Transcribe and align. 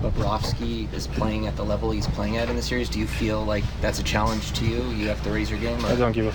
Bobrovsky 0.00 0.92
is 0.92 1.06
playing 1.06 1.46
at 1.46 1.56
the 1.56 1.64
level 1.64 1.90
he's 1.90 2.06
playing 2.06 2.36
at 2.36 2.48
in 2.48 2.56
the 2.56 2.62
series, 2.62 2.88
do 2.88 2.98
you 2.98 3.06
feel 3.06 3.44
like 3.44 3.64
that's 3.80 3.98
a 3.98 4.02
challenge 4.02 4.52
to 4.52 4.64
you? 4.64 4.82
You 4.90 5.08
have 5.08 5.22
to 5.24 5.30
raise 5.30 5.50
your 5.50 5.58
game? 5.60 5.84
Or 5.84 5.88
I 5.88 5.96
don't 5.96 6.12
give 6.12 6.26
a. 6.26 6.32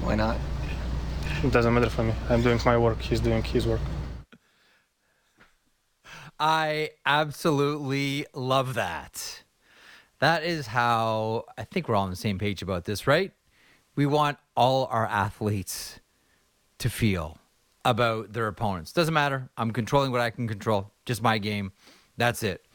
why 0.00 0.14
not? 0.14 0.36
It 1.42 1.52
doesn't 1.52 1.72
matter 1.72 1.90
for 1.90 2.04
me. 2.04 2.14
I'm 2.28 2.42
doing 2.42 2.60
my 2.64 2.76
work. 2.76 3.00
He's 3.00 3.20
doing 3.20 3.42
his 3.42 3.66
work. 3.66 3.80
I 6.38 6.90
absolutely 7.04 8.26
love 8.34 8.74
that. 8.74 9.42
That 10.20 10.44
is 10.44 10.68
how 10.68 11.46
I 11.58 11.64
think 11.64 11.88
we're 11.88 11.96
all 11.96 12.04
on 12.04 12.10
the 12.10 12.16
same 12.16 12.38
page 12.38 12.62
about 12.62 12.84
this, 12.84 13.06
right? 13.06 13.32
We 13.96 14.06
want 14.06 14.38
all 14.56 14.86
our 14.86 15.06
athletes 15.06 16.00
to 16.78 16.88
feel 16.88 17.39
about 17.84 18.32
their 18.32 18.46
opponents. 18.46 18.92
Doesn't 18.92 19.14
matter. 19.14 19.50
I'm 19.56 19.70
controlling 19.72 20.12
what 20.12 20.20
I 20.20 20.30
can 20.30 20.48
control. 20.48 20.92
Just 21.04 21.22
my 21.22 21.38
game. 21.38 21.72
That's 22.16 22.42
it. 22.42 22.66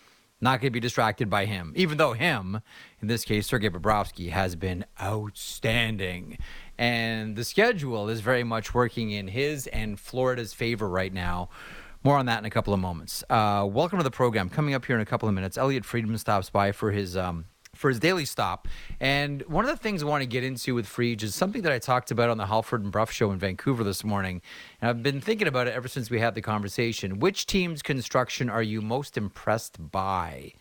Not 0.42 0.60
going 0.60 0.70
to 0.70 0.74
be 0.74 0.80
distracted 0.80 1.30
by 1.30 1.46
him, 1.46 1.72
even 1.76 1.98
though 1.98 2.14
him, 2.14 2.62
in 3.02 3.08
this 3.08 3.24
case, 3.24 3.48
Sergei 3.48 3.70
Bobrovsky, 3.70 4.32
has 4.32 4.56
been 4.56 4.86
outstanding. 5.02 6.38
And 6.78 7.36
the 7.36 7.46
schedule 7.46 8.10
is 8.10 8.20
very 8.20 8.44
much 8.44 8.74
working 8.74 9.12
in 9.12 9.30
his 9.30 9.68
and 9.68 10.00
Florida's 10.00 10.54
favor 10.54 10.90
right 10.90 11.14
now. 11.14 11.50
More 12.04 12.18
on 12.18 12.26
that 12.26 12.40
in 12.40 12.46
a 12.46 12.50
couple 12.50 12.74
of 12.74 12.80
moments. 12.80 13.24
Uh, 13.30 13.66
welcome 13.70 13.98
to 13.98 14.04
the 14.04 14.12
program. 14.12 14.50
Coming 14.50 14.74
up 14.74 14.86
here 14.86 14.96
in 14.96 15.02
a 15.02 15.06
couple 15.06 15.30
of 15.30 15.34
minutes, 15.34 15.58
Elliotte 15.58 15.86
Friedman 15.86 16.18
stops 16.18 16.50
by 16.50 16.72
for 16.72 16.92
his 16.92 17.16
um, 17.16 17.46
for 17.76 17.90
his 17.90 18.00
daily 18.00 18.26
stop. 18.26 18.68
And 19.00 19.42
one 19.44 19.66
of 19.66 19.72
the 19.72 19.78
things 19.78 20.02
I 20.02 20.06
want 20.06 20.22
to 20.22 20.28
get 20.28 20.44
into 20.44 20.76
with 20.76 20.88
Friedge 20.88 21.24
is 21.24 21.36
something 21.36 21.62
that 21.64 21.72
I 21.72 21.80
talked 21.80 22.12
about 22.12 22.30
on 22.30 22.38
the 22.38 22.48
Halford 22.48 22.84
and 22.84 22.92
Brough 22.92 23.06
show 23.06 23.32
in 23.32 23.40
Vancouver 23.40 23.84
this 23.84 24.04
morning. 24.04 24.42
And 24.82 24.90
I've 24.90 25.04
been 25.04 25.22
thinking 25.22 25.48
about 25.48 25.68
it 25.68 25.74
ever 25.74 25.88
since 25.88 26.10
we 26.10 26.20
had 26.20 26.36
the 26.36 26.42
conversation. 26.42 27.20
Which 27.20 27.46
team's 27.46 27.82
construction 27.82 28.50
are 28.50 28.64
you 28.64 28.82
most 28.82 29.18
impressed 29.18 29.92
by? 29.92 30.54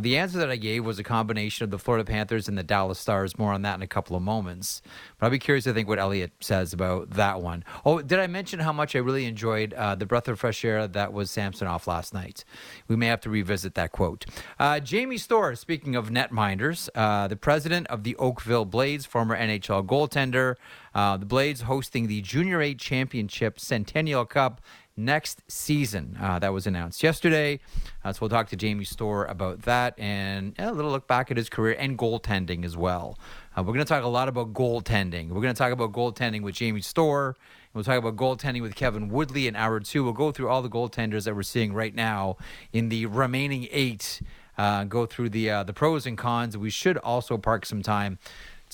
The 0.00 0.18
answer 0.18 0.38
that 0.38 0.50
I 0.50 0.56
gave 0.56 0.84
was 0.84 0.98
a 0.98 1.04
combination 1.04 1.64
of 1.64 1.70
the 1.70 1.78
Florida 1.78 2.04
Panthers 2.04 2.48
and 2.48 2.58
the 2.58 2.64
Dallas 2.64 2.98
Stars. 2.98 3.38
More 3.38 3.52
on 3.52 3.62
that 3.62 3.76
in 3.76 3.82
a 3.82 3.86
couple 3.86 4.16
of 4.16 4.22
moments. 4.22 4.82
But 5.18 5.26
I'll 5.26 5.30
be 5.30 5.38
curious 5.38 5.64
to 5.64 5.72
think 5.72 5.88
what 5.88 6.00
Elliotte 6.00 6.32
says 6.40 6.72
about 6.72 7.10
that 7.10 7.40
one. 7.40 7.64
Oh, 7.84 8.02
did 8.02 8.18
I 8.18 8.26
mention 8.26 8.58
how 8.60 8.72
much 8.72 8.96
I 8.96 8.98
really 8.98 9.24
enjoyed 9.24 9.72
uh, 9.74 9.94
the 9.94 10.06
breath 10.06 10.26
of 10.26 10.40
fresh 10.40 10.64
air 10.64 10.88
that 10.88 11.12
was 11.12 11.30
Samsonov 11.30 11.86
last 11.86 12.12
night? 12.12 12.44
We 12.88 12.96
may 12.96 13.06
have 13.06 13.20
to 13.20 13.30
revisit 13.30 13.74
that 13.74 13.92
quote. 13.92 14.26
Uh, 14.58 14.80
Jamie 14.80 15.18
Storr, 15.18 15.54
speaking 15.54 15.94
of 15.94 16.10
netminders, 16.10 16.88
uh, 16.94 17.28
the 17.28 17.36
president 17.36 17.86
of 17.86 18.02
the 18.02 18.16
Oakville 18.16 18.64
Blades, 18.64 19.06
former 19.06 19.36
NHL 19.36 19.86
goaltender. 19.86 20.56
Uh, 20.94 21.16
the 21.16 21.26
Blades 21.26 21.62
hosting 21.62 22.06
the 22.06 22.20
Junior 22.20 22.62
A 22.62 22.74
Championship 22.74 23.58
Centennial 23.58 24.24
Cup 24.24 24.60
next 24.96 25.42
season. 25.48 26.16
Uh, 26.20 26.38
that 26.38 26.52
was 26.52 26.66
announced 26.66 27.02
yesterday. 27.02 27.58
Uh, 28.04 28.12
so 28.12 28.18
we'll 28.22 28.30
talk 28.30 28.48
to 28.48 28.56
Jamie 28.56 28.84
Storr 28.84 29.24
about 29.26 29.62
that 29.62 29.98
and 29.98 30.54
a 30.58 30.72
little 30.72 30.90
look 30.90 31.06
back 31.06 31.30
at 31.30 31.36
his 31.36 31.48
career 31.48 31.76
and 31.78 31.98
goaltending 31.98 32.64
as 32.64 32.76
well. 32.76 33.18
Uh, 33.56 33.62
we're 33.62 33.72
going 33.72 33.78
to 33.78 33.84
talk 33.84 34.04
a 34.04 34.08
lot 34.08 34.28
about 34.28 34.52
goaltending. 34.52 35.28
We're 35.28 35.42
going 35.42 35.54
to 35.54 35.58
talk 35.58 35.72
about 35.72 35.92
goaltending 35.92 36.42
with 36.42 36.54
Jamie 36.54 36.80
Storr. 36.80 37.36
We'll 37.72 37.84
talk 37.84 37.98
about 37.98 38.16
goaltending 38.16 38.62
with 38.62 38.76
Kevin 38.76 39.08
Woodley 39.08 39.48
in 39.48 39.56
hour 39.56 39.80
two. 39.80 40.04
We'll 40.04 40.12
go 40.12 40.30
through 40.30 40.48
all 40.48 40.62
the 40.62 40.70
goaltenders 40.70 41.24
that 41.24 41.34
we're 41.34 41.42
seeing 41.42 41.72
right 41.72 41.94
now 41.94 42.36
in 42.72 42.88
the 42.88 43.06
remaining 43.06 43.66
eight. 43.72 44.22
Uh, 44.56 44.84
go 44.84 45.04
through 45.06 45.30
the 45.30 45.50
uh, 45.50 45.64
the 45.64 45.72
pros 45.72 46.06
and 46.06 46.16
cons. 46.16 46.56
We 46.56 46.70
should 46.70 46.96
also 46.98 47.36
park 47.36 47.66
some 47.66 47.82
time 47.82 48.18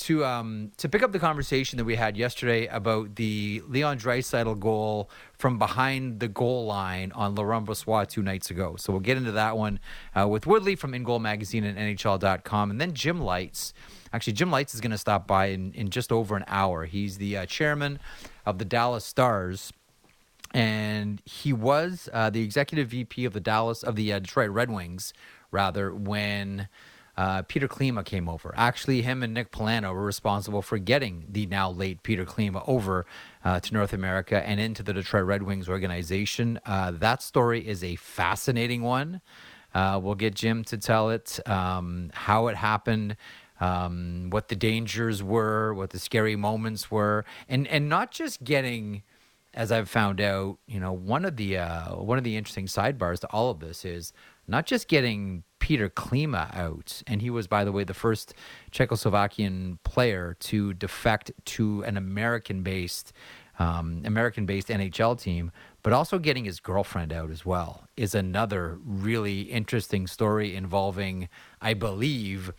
to 0.01 0.25
um, 0.25 0.73
to 0.79 0.89
pick 0.89 1.03
up 1.03 1.13
the 1.13 1.19
conversation 1.19 1.77
that 1.77 1.85
we 1.85 1.95
had 1.95 2.17
yesterday 2.17 2.67
about 2.67 3.17
the 3.17 3.63
Leon 3.69 3.99
Draisaitl 3.99 4.59
goal 4.59 5.11
from 5.39 5.59
behind 5.59 6.21
the 6.21 6.29
goal 6.29 6.67
line 6.67 7.13
on 7.13 7.35
Laurent 7.35 7.69
two 8.09 8.23
nights 8.23 8.51
ago. 8.51 8.77
So 8.77 8.93
we'll 8.93 9.01
get 9.01 9.17
into 9.17 9.33
that 9.33 9.57
one 9.57 9.79
uh, 10.19 10.27
with 10.27 10.47
Woodley 10.47 10.75
from 10.75 10.95
In 10.95 11.05
Goal 11.05 11.19
Magazine 11.19 11.65
and 11.65 11.79
NHL.com, 11.79 12.71
and 12.71 12.81
then 12.81 12.95
Jim 12.95 13.21
Lites. 13.21 13.75
Actually, 14.13 14.33
Jim 14.33 14.51
Lites 14.51 14.75
is 14.75 14.81
going 14.81 14.91
to 14.91 14.99
stop 14.99 15.27
by 15.27 15.47
in, 15.47 15.73
in 15.75 15.91
just 15.91 16.11
over 16.11 16.37
an 16.37 16.45
hour. 16.49 16.87
He's 16.87 17.19
the 17.19 17.37
uh, 17.37 17.47
chairman 17.47 18.01
of 18.47 18.59
the 18.59 18.65
Dallas 18.65 19.05
Stars 19.05 19.73
and 20.53 21.23
he 21.25 21.53
was 21.53 22.09
uh, 22.13 22.31
the 22.31 22.43
executive 22.43 22.89
VP 22.89 23.25
of 23.25 23.33
the 23.33 23.41
Dallas 23.41 23.83
of 23.83 23.95
the 23.95 24.13
uh, 24.13 24.19
Detroit 24.19 24.51
Red 24.51 24.71
Wings, 24.71 25.13
rather 25.53 25.95
when 25.95 26.69
uh, 27.21 27.43
Petr 27.43 27.69
Klima 27.69 28.03
came 28.03 28.31
over. 28.31 28.55
Actually, 28.57 29.03
him 29.03 29.23
and 29.23 29.35
Nick 29.35 29.53
Polano 29.53 29.93
were 29.93 30.07
responsible 30.07 30.63
for 30.63 30.79
getting 30.79 31.27
the 31.29 31.45
now 31.45 31.71
late 31.71 32.03
Petr 32.03 32.25
Klima 32.25 32.65
over 32.67 33.05
uh, 33.45 33.61
to 33.61 33.75
North 33.75 33.93
America 33.93 34.43
and 34.49 34.59
into 34.59 34.83
the 34.83 34.95
Detroit 34.95 35.27
Red 35.27 35.43
Wings 35.43 35.69
organization. 35.69 36.59
Uh, 36.65 36.93
that 36.93 37.23
story 37.23 37.69
is 37.69 37.85
a 37.85 37.97
fascinating 37.97 38.81
one. 38.81 39.21
Uh, 39.75 40.01
we'll 40.03 40.15
get 40.15 40.35
Jim 40.35 40.65
to 40.65 40.79
tell 40.79 41.11
it, 41.11 41.39
um, 41.47 42.09
how 42.15 42.47
it 42.47 42.57
happened. 42.57 43.19
Um, 43.61 44.31
what 44.31 44.49
the 44.49 44.57
dangers 44.57 45.23
were, 45.23 45.75
what 45.75 45.91
the 45.91 45.99
scary 45.99 46.35
moments 46.35 46.91
were, 46.91 47.27
and 47.47 47.69
and 47.69 47.91
not 47.91 48.11
just 48.11 48.43
getting, 48.43 49.03
as 49.53 49.71
I've 49.71 49.91
found 49.91 50.19
out, 50.19 50.57
you 50.67 50.81
know, 50.81 50.95
one 50.95 51.27
of 51.27 51.37
the 51.37 51.59
uh, 51.59 51.97
one 51.97 52.17
of 52.17 52.25
the 52.25 52.39
interesting 52.39 52.65
sidebars 52.65 53.21
to 53.21 53.27
all 53.27 53.51
of 53.51 53.61
this 53.61 53.85
is 53.85 54.15
not 54.49 54.65
just 54.65 54.89
getting 54.89 55.45
Petr 55.61 55.89
Klima 55.91 56.55
out. 56.57 57.03
And 57.07 57.23
he 57.23 57.31
was, 57.31 57.47
by 57.47 57.65
the 57.65 57.73
way, 57.73 57.85
the 57.85 57.95
first 57.95 58.35
Czechoslovakian 58.73 59.79
player 59.85 60.37
to 60.41 60.75
defect 60.75 61.31
to 61.45 61.83
an 61.85 61.97
American 61.97 62.63
based. 62.63 63.13
Um, 63.59 64.01
American 64.07 64.47
based 64.47 64.69
NHL 64.69 65.21
team, 65.21 65.53
but 65.83 65.93
also 65.93 66.19
getting 66.19 66.47
his 66.47 66.61
girlfriend 66.61 67.13
out 67.13 67.31
as 67.31 67.45
well 67.45 67.85
is 67.95 68.15
another 68.15 68.79
really 68.83 69.43
interesting 69.43 70.07
story 70.07 70.57
involving, 70.57 71.29
I 71.61 71.75
believe, 71.75 72.55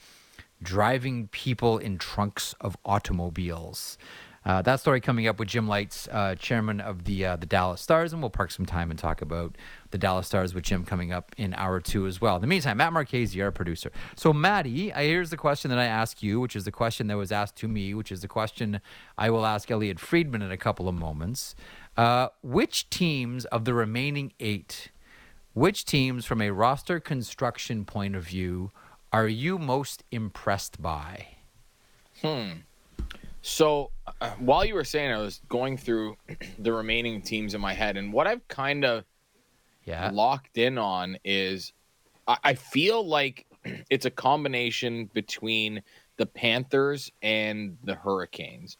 driving 0.62 1.28
people 1.30 1.80
in 1.80 1.98
trunks 1.98 2.54
of 2.62 2.78
automobiles. 2.86 3.98
Uh, 4.44 4.62
that 4.64 4.80
story 4.80 5.00
coming 5.00 5.28
up 5.28 5.38
with 5.38 5.48
Jim 5.48 5.68
Lites, 5.68 6.08
uh, 6.12 6.34
chairman 6.36 6.82
of 6.82 7.04
the 7.04 7.26
uh, 7.26 7.36
the 7.36 7.46
Dallas 7.46 7.80
Stars, 7.80 8.12
and 8.12 8.22
we'll 8.22 8.32
park 8.32 8.50
some 8.50 8.66
time 8.66 8.90
and 8.90 9.00
talk 9.00 9.22
about 9.22 9.56
the 9.92 10.00
Dallas 10.00 10.26
Stars 10.26 10.56
with 10.56 10.64
Jim 10.64 10.84
coming 10.84 11.12
up 11.12 11.32
in 11.38 11.54
hour 11.54 11.80
two 11.80 12.08
as 12.08 12.20
well. 12.20 12.36
In 12.36 12.42
the 12.42 12.48
meantime, 12.48 12.78
Matt 12.78 12.92
Marchese, 12.92 13.40
our 13.40 13.52
producer. 13.52 13.92
So, 14.16 14.34
Maddie, 14.34 14.90
here's 14.90 15.30
the 15.30 15.38
question 15.38 15.70
that 15.70 15.78
I 15.78 15.86
ask 15.86 16.24
you, 16.24 16.40
which 16.40 16.56
is 16.56 16.66
the 16.66 16.72
question 16.72 17.06
that 17.08 17.18
was 17.18 17.32
asked 17.32 17.56
to 17.58 17.68
me, 17.68 17.94
which 17.94 18.12
is 18.12 18.22
the 18.22 18.28
question 18.28 18.82
I 19.16 19.30
will 19.30 19.46
ask 19.46 19.70
Elliotte 19.70 20.00
Friedman 20.00 20.42
in 20.42 20.52
a 20.52 20.58
couple 20.58 20.88
of 20.88 20.96
moments. 20.96 21.56
Uh, 21.96 22.30
which 22.42 22.90
teams 22.90 23.46
of 23.46 23.66
the 23.66 23.74
remaining 23.74 24.34
eight, 24.40 24.90
which 25.54 25.86
teams 25.86 26.26
from 26.26 26.42
a 26.42 26.50
roster 26.50 27.00
construction 27.00 27.86
point 27.86 28.16
of 28.16 28.24
view, 28.24 28.72
are 29.14 29.28
you 29.28 29.60
most 29.60 30.04
impressed 30.10 30.82
by? 30.82 31.28
Hmm. 32.22 32.52
So 33.42 33.92
uh, 34.22 34.32
while 34.38 34.66
you 34.66 34.76
were 34.76 34.84
saying, 34.84 35.12
I 35.12 35.18
was 35.18 35.42
going 35.48 35.78
through 35.78 36.18
the 36.60 36.74
remaining 36.74 37.22
teams 37.22 37.54
in 37.54 37.62
my 37.62 37.74
head, 37.74 37.98
and 37.98 38.14
what 38.14 38.28
I've 38.28 38.48
kind 38.48 38.86
of 38.86 39.06
yeah. 39.84 40.12
locked 40.12 40.58
in 40.58 40.78
on 40.78 41.18
is 41.24 41.74
I, 42.28 42.38
I 42.44 42.54
feel 42.56 43.08
like 43.08 43.48
it's 43.90 44.06
a 44.06 44.12
combination 44.12 45.08
between 45.08 45.84
the 46.18 46.26
Panthers 46.26 47.12
and 47.22 47.78
the 47.84 47.96
Hurricanes. 47.96 48.78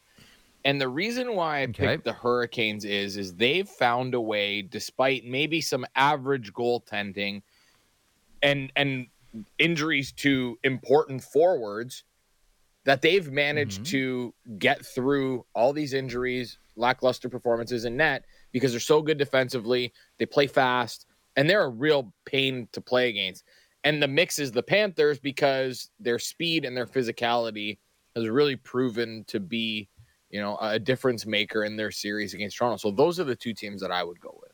And 0.64 0.80
the 0.80 0.88
reason 0.88 1.36
why 1.36 1.62
I 1.62 1.66
Okay. 1.68 1.68
picked 1.68 2.04
the 2.04 2.12
Hurricanes 2.12 2.84
is 2.84 3.16
is 3.16 3.36
they've 3.36 3.68
found 3.68 4.14
a 4.14 4.20
way, 4.20 4.62
despite 4.62 5.24
maybe 5.24 5.60
some 5.60 5.86
average 5.96 6.52
goaltending 6.52 7.42
and 8.42 8.72
and 8.76 9.08
injuries 9.58 10.12
to 10.12 10.58
important 10.62 11.22
forwards, 11.22 12.04
that 12.84 13.02
they've 13.02 13.30
managed 13.30 13.82
Mhm. 13.82 13.86
to 13.86 14.34
get 14.58 14.84
through 14.84 15.46
all 15.54 15.72
these 15.72 15.92
injuries, 15.92 16.58
lackluster 16.76 17.28
performances 17.28 17.84
in 17.84 17.96
net 17.96 18.24
because 18.50 18.72
they're 18.72 18.80
so 18.80 19.02
good 19.02 19.18
defensively. 19.18 19.92
They 20.18 20.26
play 20.26 20.46
fast, 20.46 21.06
and 21.36 21.48
they're 21.48 21.64
a 21.64 21.68
real 21.68 22.12
pain 22.24 22.68
to 22.72 22.80
play 22.80 23.08
against. 23.08 23.44
And 23.84 24.02
the 24.02 24.08
mix 24.08 24.38
is 24.38 24.52
the 24.52 24.62
Panthers 24.62 25.18
because 25.18 25.90
their 25.98 26.18
speed 26.18 26.64
and 26.64 26.76
their 26.76 26.86
physicality 26.86 27.78
has 28.14 28.28
really 28.28 28.56
proven 28.56 29.24
to 29.24 29.40
be, 29.40 29.88
you 30.30 30.40
know, 30.40 30.56
a 30.60 30.78
difference 30.78 31.26
maker 31.26 31.64
in 31.64 31.76
their 31.76 31.90
series 31.90 32.34
against 32.34 32.56
Toronto. 32.56 32.76
So 32.76 32.90
those 32.90 33.18
are 33.18 33.24
the 33.24 33.36
two 33.36 33.54
teams 33.54 33.80
that 33.80 33.90
I 33.90 34.04
would 34.04 34.20
go 34.20 34.38
with. 34.40 34.51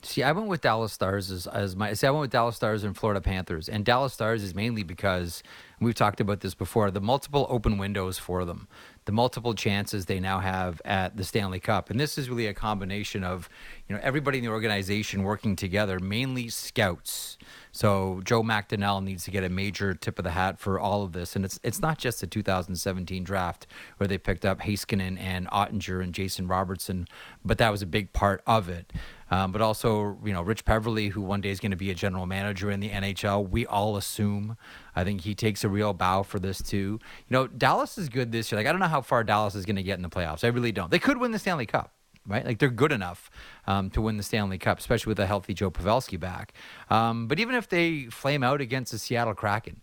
See, 0.00 0.22
I 0.22 0.30
went 0.30 0.46
with 0.46 0.60
Dallas 0.60 0.92
Stars 0.92 1.28
as, 1.32 1.48
as 1.48 1.74
my. 1.74 1.92
See, 1.92 2.06
I 2.06 2.10
went 2.10 2.20
with 2.20 2.30
Dallas 2.30 2.54
Stars 2.54 2.84
and 2.84 2.96
Florida 2.96 3.20
Panthers, 3.20 3.68
and 3.68 3.84
Dallas 3.84 4.12
Stars 4.12 4.44
is 4.44 4.54
mainly 4.54 4.84
because 4.84 5.42
we've 5.80 5.94
talked 5.94 6.20
about 6.20 6.38
this 6.38 6.54
before. 6.54 6.92
The 6.92 7.00
multiple 7.00 7.48
open 7.50 7.78
windows 7.78 8.16
for 8.16 8.44
them, 8.44 8.68
the 9.06 9.12
multiple 9.12 9.54
chances 9.54 10.06
they 10.06 10.20
now 10.20 10.38
have 10.38 10.80
at 10.84 11.16
the 11.16 11.24
Stanley 11.24 11.58
Cup. 11.58 11.90
And 11.90 11.98
this 11.98 12.16
is 12.16 12.30
really 12.30 12.46
a 12.46 12.54
combination 12.54 13.24
of, 13.24 13.48
you 13.88 13.96
know, 13.96 14.00
everybody 14.00 14.38
in 14.38 14.44
the 14.44 14.50
organization 14.50 15.24
working 15.24 15.56
together, 15.56 15.98
mainly 15.98 16.48
scouts. 16.48 17.36
So 17.78 18.20
Joe 18.24 18.42
McDonnell 18.42 19.04
needs 19.04 19.22
to 19.26 19.30
get 19.30 19.44
a 19.44 19.48
major 19.48 19.94
tip 19.94 20.18
of 20.18 20.24
the 20.24 20.32
hat 20.32 20.58
for 20.58 20.80
all 20.80 21.04
of 21.04 21.12
this. 21.12 21.36
And 21.36 21.44
it's 21.44 21.60
it's 21.62 21.78
not 21.78 21.96
just 21.96 22.20
the 22.20 22.26
2017 22.26 23.22
draft 23.22 23.68
where 23.98 24.08
they 24.08 24.18
picked 24.18 24.44
up 24.44 24.58
Heiskanen 24.58 25.16
and 25.16 25.46
Oettinger 25.50 26.02
and 26.02 26.12
Jason 26.12 26.48
Robertson, 26.48 27.06
but 27.44 27.58
that 27.58 27.70
was 27.70 27.80
a 27.80 27.86
big 27.86 28.12
part 28.12 28.42
of 28.48 28.68
it. 28.68 28.92
Um, 29.30 29.52
but 29.52 29.60
also, 29.60 30.18
you 30.24 30.32
know, 30.32 30.42
Rich 30.42 30.64
Peverley, 30.64 31.10
who 31.10 31.22
one 31.22 31.40
day 31.40 31.50
is 31.50 31.60
going 31.60 31.70
to 31.70 31.76
be 31.76 31.92
a 31.92 31.94
general 31.94 32.26
manager 32.26 32.68
in 32.68 32.80
the 32.80 32.90
NHL. 32.90 33.48
We 33.48 33.64
all 33.64 33.96
assume. 33.96 34.56
I 34.96 35.04
think 35.04 35.20
he 35.20 35.36
takes 35.36 35.62
a 35.62 35.68
real 35.68 35.94
bow 35.94 36.24
for 36.24 36.40
this 36.40 36.60
too. 36.60 36.98
You 36.98 37.30
know, 37.30 37.46
Dallas 37.46 37.96
is 37.96 38.08
good 38.08 38.32
this 38.32 38.50
year. 38.50 38.58
Like 38.58 38.66
I 38.66 38.72
don't 38.72 38.80
know 38.80 38.88
how 38.88 39.02
far 39.02 39.22
Dallas 39.22 39.54
is 39.54 39.64
going 39.64 39.76
to 39.76 39.84
get 39.84 39.94
in 39.94 40.02
the 40.02 40.08
playoffs. 40.08 40.42
I 40.42 40.48
really 40.48 40.72
don't. 40.72 40.90
They 40.90 40.98
could 40.98 41.18
win 41.18 41.30
the 41.30 41.38
Stanley 41.38 41.66
Cup. 41.66 41.92
Right, 42.28 42.44
like 42.44 42.58
they're 42.58 42.68
good 42.68 42.92
enough 42.92 43.30
um, 43.66 43.88
to 43.90 44.02
win 44.02 44.18
the 44.18 44.22
Stanley 44.22 44.58
Cup, 44.58 44.78
especially 44.78 45.10
with 45.10 45.18
a 45.18 45.26
healthy 45.26 45.54
Joe 45.54 45.70
Pavelski 45.70 46.20
back. 46.20 46.52
Um, 46.90 47.26
but 47.26 47.40
even 47.40 47.54
if 47.54 47.70
they 47.70 48.04
flame 48.04 48.42
out 48.42 48.60
against 48.60 48.92
the 48.92 48.98
Seattle 48.98 49.32
Kraken, 49.32 49.80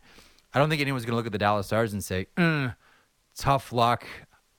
I 0.54 0.60
don't 0.60 0.70
think 0.70 0.80
anyone's 0.80 1.06
going 1.06 1.14
to 1.14 1.18
look 1.18 1.26
at 1.26 1.32
the 1.32 1.40
Dallas 1.40 1.66
Stars 1.66 1.92
and 1.92 2.04
say, 2.04 2.28
mm, 2.38 2.76
"Tough 3.36 3.74
luck. 3.74 4.06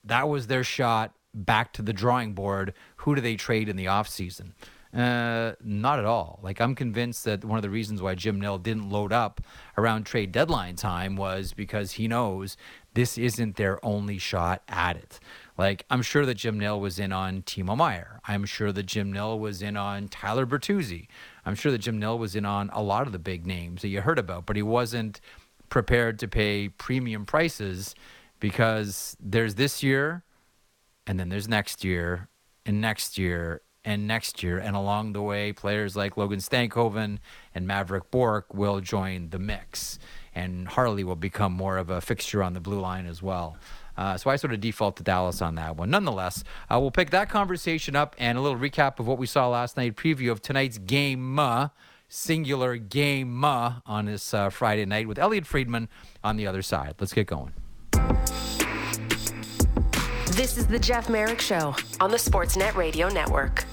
That 0.03 0.29
was 0.29 0.49
their 0.49 0.65
shot. 0.65 1.15
Back 1.33 1.73
to 1.75 1.83
the 1.83 1.93
drawing 1.93 2.33
board. 2.33 2.75
Who 2.97 3.15
do 3.15 3.21
they 3.21 3.37
trade 3.37 3.69
in 3.69 3.77
the 3.77 3.85
offseason? 3.87 4.53
Uh, 4.97 5.53
not 5.63 5.99
at 5.99 6.07
all. 6.07 6.41
Like 6.43 6.59
I'm 6.59 6.75
convinced 6.75 7.25
that 7.25 7.45
one 7.45 7.59
of 7.59 7.63
the 7.63 7.71
reasons 7.71 8.01
why 8.01 8.15
Jim 8.15 8.41
Nill 8.41 8.57
didn't 8.57 8.89
load 8.89 9.13
up 9.13 9.43
around 9.77 10.05
trade 10.05 10.33
deadline 10.33 10.77
time 10.77 11.17
was 11.17 11.53
because 11.53 11.93
he 11.93 12.09
knows 12.09 12.57
this 12.95 13.19
isn't 13.19 13.57
their 13.57 13.85
only 13.85 14.17
shot 14.17 14.63
at 14.69 14.97
it. 14.97 15.21
Like 15.59 15.85
I'm 15.91 16.03
sure 16.03 16.27
that 16.27 16.35
Jim 16.35 16.59
Nill 16.59 16.81
was 16.81 16.99
in 16.99 17.13
on 17.13 17.43
Timo 17.43 17.77
Meier. 17.77 18.21
I'm 18.27 18.45
sure 18.45 18.73
that 18.73 18.85
Jim 18.85 19.13
Nill 19.13 19.39
was 19.39 19.63
in 19.63 19.77
on 19.77 20.09
Tyler 20.09 20.47
Bertuzzi. 20.47 21.09
I'm 21.45 21.55
sure 21.55 21.73
that 21.73 21.79
Jim 21.79 21.99
Nill 21.99 22.19
was 22.19 22.37
in 22.37 22.45
on 22.45 22.71
a 22.73 22.83
lot 22.83 23.07
of 23.07 23.13
the 23.13 23.19
big 23.19 23.47
names 23.47 23.83
that 23.83 23.89
you 23.89 24.03
heard 24.03 24.19
about, 24.19 24.47
but 24.47 24.57
he 24.57 24.63
wasn't 24.63 25.21
prepared 25.69 26.19
to 26.19 26.29
pay 26.29 26.69
premium 26.69 27.25
prices 27.25 27.95
because 28.39 29.17
there's 29.19 29.55
this 29.55 29.83
year 29.83 30.25
and 31.07 31.19
then 31.19 31.29
there's 31.29 31.49
next 31.49 31.85
year 31.85 32.29
and 32.65 32.81
next 32.81 33.17
year 33.17 33.63
and 33.85 34.07
next 34.07 34.43
year. 34.43 34.59
And 34.59 34.77
along 34.77 35.13
the 35.13 35.23
way, 35.23 35.53
players 35.53 35.97
like 35.97 36.17
Logan 36.17 36.41
Stankoven 36.41 37.19
and 37.55 37.69
Mavrik 37.69 38.11
Bourque 38.11 38.53
will 38.53 38.81
join 38.81 39.31
the 39.31 39.39
mix. 39.39 39.99
And 40.35 40.69
Harley 40.69 41.05
will 41.05 41.17
become 41.17 41.53
more 41.53 41.79
of 41.79 41.89
a 41.89 42.01
fixture 42.01 42.43
on 42.43 42.53
the 42.53 42.61
blue 42.61 42.81
line 42.81 43.07
as 43.07 43.23
well. 43.23 43.57
Uh, 43.97 44.17
so 44.17 44.31
I 44.31 44.37
sort 44.37 44.53
of 44.53 44.61
default 44.61 44.97
to 44.97 45.03
Dallas 45.03 45.41
on 45.41 45.55
that 45.57 45.77
one. 45.77 45.91
Nonetheless, 45.91 46.45
uh, 46.71 46.79
we'll 46.81 46.91
pick 46.91 47.11
that 47.11 47.29
conversation 47.29 47.97
up 47.97 48.15
and 48.19 48.37
a 48.37 48.41
little 48.41 48.59
recap 48.59 48.99
of 48.99 49.07
what 49.07 49.19
we 49.19 49.27
saw 49.27 49.49
last 49.49 49.77
night, 49.77 49.97
preview 49.97 50.31
of 50.31 50.43
tonight's 50.43 50.79
game, 50.79 51.39
uh, 51.39 51.69
singular 52.09 52.77
game 52.77 53.45
uh, 53.45 53.75
on 53.87 54.07
this 54.07 54.33
uh, 54.35 54.51
Friday 54.51 54.85
night 54.85 55.09
with 55.09 55.19
Elliotte 55.19 55.47
Friedman 55.47 55.89
on 56.23 56.37
the 56.37 56.47
other 56.47 56.63
side. 56.63 56.95
Let's 56.99 57.13
get 57.13 57.27
going. 57.27 57.53
This 60.33 60.59
is 60.59 60.67
the 60.67 60.79
Jeff 60.79 61.09
Marek 61.09 61.41
Show 61.41 61.75
on 61.99 62.11
the 62.11 62.19
Sportsnet 62.19 62.75
Radio 62.75 63.09
Network. 63.09 63.65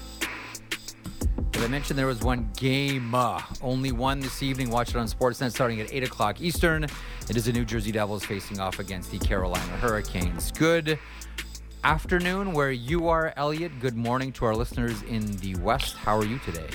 As 1.54 1.62
I 1.62 1.68
mentioned, 1.68 1.98
there 1.98 2.06
was 2.06 2.20
one 2.20 2.50
game, 2.56 3.14
only 3.62 3.92
one 3.92 4.18
this 4.18 4.42
evening. 4.42 4.70
Watch 4.70 4.88
it 4.90 4.96
on 4.96 5.06
Sportsnet 5.06 5.52
starting 5.52 5.80
at 5.80 5.92
8 5.92 6.04
o'clock 6.04 6.40
Eastern. 6.40 6.86
It 7.28 7.36
is 7.36 7.46
the 7.46 7.52
New 7.52 7.64
Jersey 7.64 7.90
Devils 7.92 8.24
facing 8.24 8.60
off 8.60 8.78
against 8.78 9.10
the 9.10 9.18
Carolina 9.18 9.64
Hurricanes. 9.78 10.52
Good 10.52 10.98
afternoon 11.82 12.52
where 12.52 12.70
you 12.70 13.08
are, 13.08 13.32
Elliotte. 13.36 13.80
Good 13.80 13.96
morning 13.96 14.30
to 14.32 14.44
our 14.44 14.54
listeners 14.54 15.00
in 15.02 15.34
the 15.38 15.54
West. 15.56 15.96
How 15.96 16.16
are 16.18 16.24
you 16.24 16.38
today? 16.40 16.68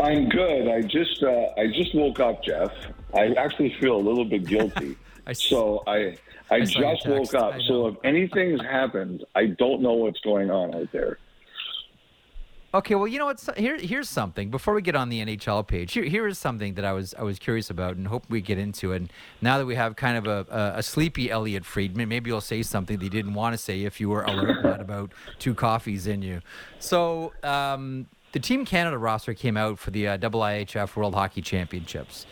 I'm 0.00 0.28
good. 0.28 0.68
I 0.68 0.82
just 0.82 1.22
uh, 1.22 1.46
I 1.56 1.66
just 1.66 1.94
woke 1.94 2.20
up, 2.20 2.44
Jeff. 2.44 2.70
I 3.12 3.32
actually 3.34 3.74
feel 3.80 3.96
a 3.96 3.98
little 4.04 4.24
bit 4.24 4.46
guilty. 4.46 4.96
I 5.26 5.30
s- 5.30 5.42
so 5.42 5.82
I 5.88 6.16
I, 6.50 6.56
I 6.56 6.60
just 6.64 7.06
woke 7.08 7.34
up. 7.34 7.54
So 7.66 7.88
if 7.88 7.96
anything's 8.04 8.60
happened, 8.62 9.24
I 9.34 9.46
don't 9.46 9.82
know 9.82 9.94
what's 9.94 10.20
going 10.20 10.50
on 10.50 10.74
out 10.74 10.92
there. 10.92 11.18
Okay, 12.74 12.94
well, 12.94 13.08
you 13.08 13.18
know 13.18 13.24
what? 13.24 13.42
Here, 13.56 13.78
here's 13.78 14.10
something. 14.10 14.50
Before 14.50 14.74
we 14.74 14.82
get 14.82 14.94
on 14.94 15.08
the 15.08 15.24
NHL 15.24 15.66
page, 15.66 15.92
here, 15.94 16.04
here 16.04 16.26
is 16.26 16.38
something 16.38 16.74
that 16.74 16.84
I 16.84 16.92
was 16.92 17.14
I 17.14 17.22
was 17.22 17.38
curious 17.38 17.70
about, 17.70 17.96
and 17.96 18.06
hope 18.08 18.24
we 18.28 18.42
get 18.42 18.58
into. 18.58 18.92
it. 18.92 18.96
And 18.96 19.12
now 19.40 19.56
that 19.56 19.64
we 19.64 19.74
have 19.74 19.96
kind 19.96 20.18
of 20.18 20.26
a, 20.26 20.46
a, 20.54 20.78
a 20.78 20.82
sleepy 20.82 21.30
Elliotte 21.30 21.64
Friedman, 21.64 22.10
maybe 22.10 22.28
you'll 22.28 22.42
say 22.42 22.62
something 22.62 22.98
that 22.98 23.04
you 23.04 23.10
didn't 23.10 23.32
want 23.32 23.54
to 23.54 23.58
say 23.58 23.84
if 23.84 24.00
you 24.00 24.10
were 24.10 24.22
alert 24.22 24.66
and 24.66 24.82
about 24.82 25.12
two 25.38 25.54
coffees 25.54 26.06
in 26.06 26.20
you. 26.20 26.42
So, 26.78 27.32
um, 27.42 28.06
the 28.32 28.40
Team 28.40 28.66
Canada 28.66 28.98
roster 28.98 29.32
came 29.32 29.56
out 29.56 29.78
for 29.78 29.90
the 29.90 30.06
uh, 30.06 30.18
IIHF 30.18 30.94
World 30.94 31.14
Hockey 31.14 31.40
Championships. 31.40 32.26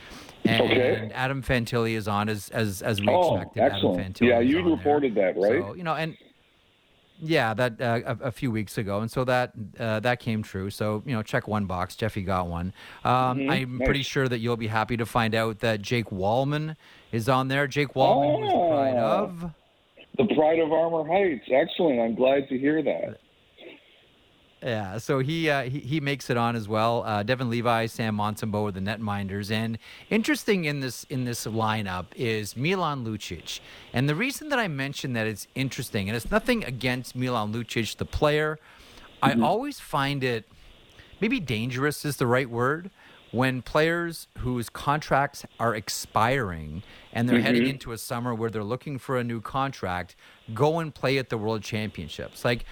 And 0.45 0.63
Okay. 0.71 1.11
Adam 1.15 1.43
Fantilli 1.43 1.95
is 1.95 2.07
on 2.07 2.29
as 2.29 2.51
as 2.51 2.83
as 2.83 3.01
we 3.01 3.09
Oh, 3.09 3.37
expected. 3.37 3.63
excellent. 3.63 3.99
Adam 4.01 4.13
Fantilli 4.13 4.29
Yeah, 4.29 4.41
you 4.41 4.63
reported 4.71 5.15
that, 5.15 5.35
right? 5.37 5.63
So, 5.63 5.75
you 5.75 5.83
know, 5.83 5.95
and 5.95 6.15
yeah, 7.21 7.55
that 7.55 7.81
uh, 7.81 8.01
a, 8.21 8.27
a 8.29 8.33
few 8.33 8.51
weeks 8.51 8.79
ago, 8.79 9.01
and 9.01 9.11
so 9.11 9.25
that 9.25 9.53
uh, 9.79 10.01
that 10.01 10.21
came 10.21 10.43
true. 10.43 10.71
So 10.71 11.03
you 11.07 11.15
know, 11.15 11.23
check 11.23 11.49
one 11.49 11.67
box. 11.67 11.97
Jeffy 11.97 12.23
got 12.23 12.49
one. 12.49 12.73
Um, 13.05 13.49
I'm 13.51 13.81
pretty 13.85 14.03
sure 14.03 14.29
that 14.29 14.39
you'll 14.39 14.57
be 14.57 14.67
happy 14.69 14.97
to 14.97 15.07
find 15.07 15.35
out 15.35 15.61
that 15.61 15.83
Jake 15.83 16.07
Walman 16.11 16.77
is 17.13 17.29
on 17.29 17.49
there. 17.49 17.67
Jake 17.67 17.95
Walman, 17.95 18.41
who's 18.43 18.51
the 18.53 18.69
pride 18.69 18.95
Oh. 18.97 19.25
of. 19.25 19.51
The 20.19 20.35
pride 20.35 20.59
of 20.61 20.73
Armour 20.73 21.07
Heights. 21.07 21.45
Excellent. 21.53 22.01
I'm 22.01 22.15
glad 22.15 22.49
to 22.49 22.59
hear 22.59 22.83
that. 22.83 23.19
Yeah, 24.63 24.97
so 24.99 25.19
he 25.19 25.51
uh, 25.51 25.65
he, 25.65 25.81
he 25.81 26.01
makes 26.01 26.31
it 26.31 26.37
on 26.37 26.57
as 26.57 26.67
well. 26.67 27.05
Uh, 27.05 27.23
Devon 27.23 27.51
Levi, 27.51 27.87
Sam 27.87 28.17
Montembeault 28.17 28.69
are 28.69 28.73
the 28.73 28.81
netminders, 28.81 29.51
and 29.51 29.79
interesting 30.09 30.65
in 30.65 30.81
this 30.81 31.05
in 31.05 31.25
this 31.25 31.47
lineup 31.47 32.07
is 32.17 32.57
Milan 32.57 33.05
Lucic. 33.05 33.61
And 33.93 34.09
the 34.09 34.15
reason 34.15 34.49
that 34.49 34.59
I 34.59 34.67
mention 34.67 35.13
that 35.13 35.27
it's 35.27 35.47
interesting, 35.55 36.09
and 36.09 36.17
it's 36.17 36.31
nothing 36.31 36.65
against 36.65 37.15
Milan 37.15 37.53
Lucic, 37.53 37.99
the 37.99 38.07
player, 38.07 38.59
I 39.23 39.35
always 39.35 39.79
find 39.79 40.25
it 40.25 40.49
maybe 41.21 41.39
dangerous 41.39 42.05
is 42.05 42.17
the 42.17 42.27
right 42.27 42.49
word 42.49 42.91
when 43.33 43.61
players 43.61 44.29
whose 44.39 44.69
contracts 44.69 45.45
are 45.59 45.75
expiring 45.75 46.83
and 47.13 47.29
they're 47.29 47.41
heading 47.41 47.67
into 47.67 47.93
a 47.93 47.99
summer 47.99 48.35
where 48.35 48.51
they're 48.51 48.65
looking 48.65 48.99
for 48.99 49.19
a 49.19 49.25
new 49.25 49.41
contract 49.41 50.15
go 50.55 50.79
and 50.79 50.95
play 50.95 51.19
at 51.19 51.29
the 51.29 51.37
world 51.37 51.63
championships 51.63 52.45
like 52.45 52.65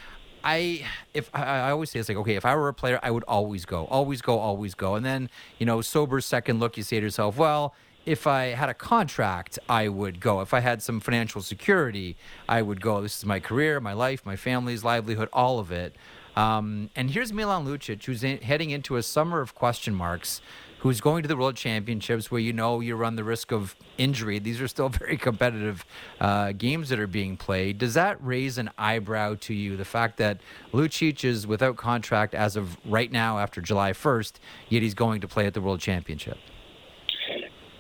I 0.44 0.84
if 1.14 1.30
I, 1.34 1.70
always 1.70 1.90
say 1.90 1.98
it's 1.98 2.08
like 2.08 2.18
okay 2.18 2.36
if 2.36 2.44
I 2.44 2.54
were 2.54 2.68
a 2.68 2.74
player 2.74 3.00
I 3.02 3.10
would 3.10 3.24
always 3.24 3.64
go 3.64 3.86
always 3.86 4.20
go 4.20 4.38
always 4.38 4.74
go. 4.74 4.94
And 4.94 5.04
then 5.04 5.30
you 5.58 5.66
know 5.66 5.80
sober 5.80 6.20
second 6.20 6.60
look 6.60 6.76
you 6.76 6.82
say 6.82 7.00
to 7.00 7.06
yourself 7.06 7.36
well 7.38 7.74
if 8.04 8.26
I 8.26 8.48
had 8.48 8.68
a 8.68 8.74
contract 8.74 9.58
I 9.68 9.88
would 9.88 10.20
go. 10.20 10.42
If 10.42 10.52
I 10.52 10.60
had 10.60 10.82
some 10.82 11.00
financial 11.00 11.40
security 11.40 12.16
I 12.48 12.60
would 12.60 12.82
go. 12.82 13.00
This 13.00 13.16
is 13.16 13.24
my 13.24 13.40
career 13.40 13.80
my 13.80 13.94
life 13.94 14.26
my 14.26 14.36
family's 14.36 14.84
livelihood 14.84 15.30
all 15.32 15.58
of 15.58 15.72
it. 15.72 15.96
Um, 16.36 16.90
and 16.96 17.10
here's 17.10 17.32
Milan 17.32 17.64
Lucic, 17.64 18.04
who's 18.04 18.24
in, 18.24 18.38
heading 18.38 18.70
into 18.70 18.96
a 18.96 19.02
summer 19.02 19.40
of 19.40 19.54
question 19.54 19.94
marks, 19.94 20.40
who's 20.84 21.00
going 21.00 21.22
to 21.22 21.28
the 21.28 21.36
World 21.36 21.56
Championships 21.56 22.30
where 22.30 22.42
you 22.42 22.52
know 22.52 22.80
you 22.80 22.94
run 22.94 23.16
the 23.16 23.24
risk 23.24 23.52
of 23.52 23.74
injury. 23.96 24.38
These 24.38 24.60
are 24.60 24.68
still 24.68 24.88
very 25.00 25.16
competitive 25.16 25.82
uh, 26.20 26.52
games 26.52 26.90
that 26.90 27.00
are 27.00 27.06
being 27.06 27.38
played. 27.38 27.78
Does 27.78 27.94
that 27.94 28.22
raise 28.22 28.58
an 28.58 28.68
eyebrow 28.76 29.36
to 29.40 29.54
you? 29.54 29.78
The 29.78 29.86
fact 29.86 30.18
that 30.18 30.40
Lucic 30.74 31.24
is 31.24 31.46
without 31.46 31.78
contract 31.78 32.34
as 32.34 32.54
of 32.54 32.76
right 32.84 33.10
now 33.10 33.38
after 33.38 33.62
July 33.62 33.92
1st, 33.92 34.34
yet 34.68 34.82
he's 34.82 34.92
going 34.92 35.22
to 35.22 35.26
play 35.26 35.46
at 35.46 35.54
the 35.54 35.62
World 35.62 35.80
Championship. 35.80 36.36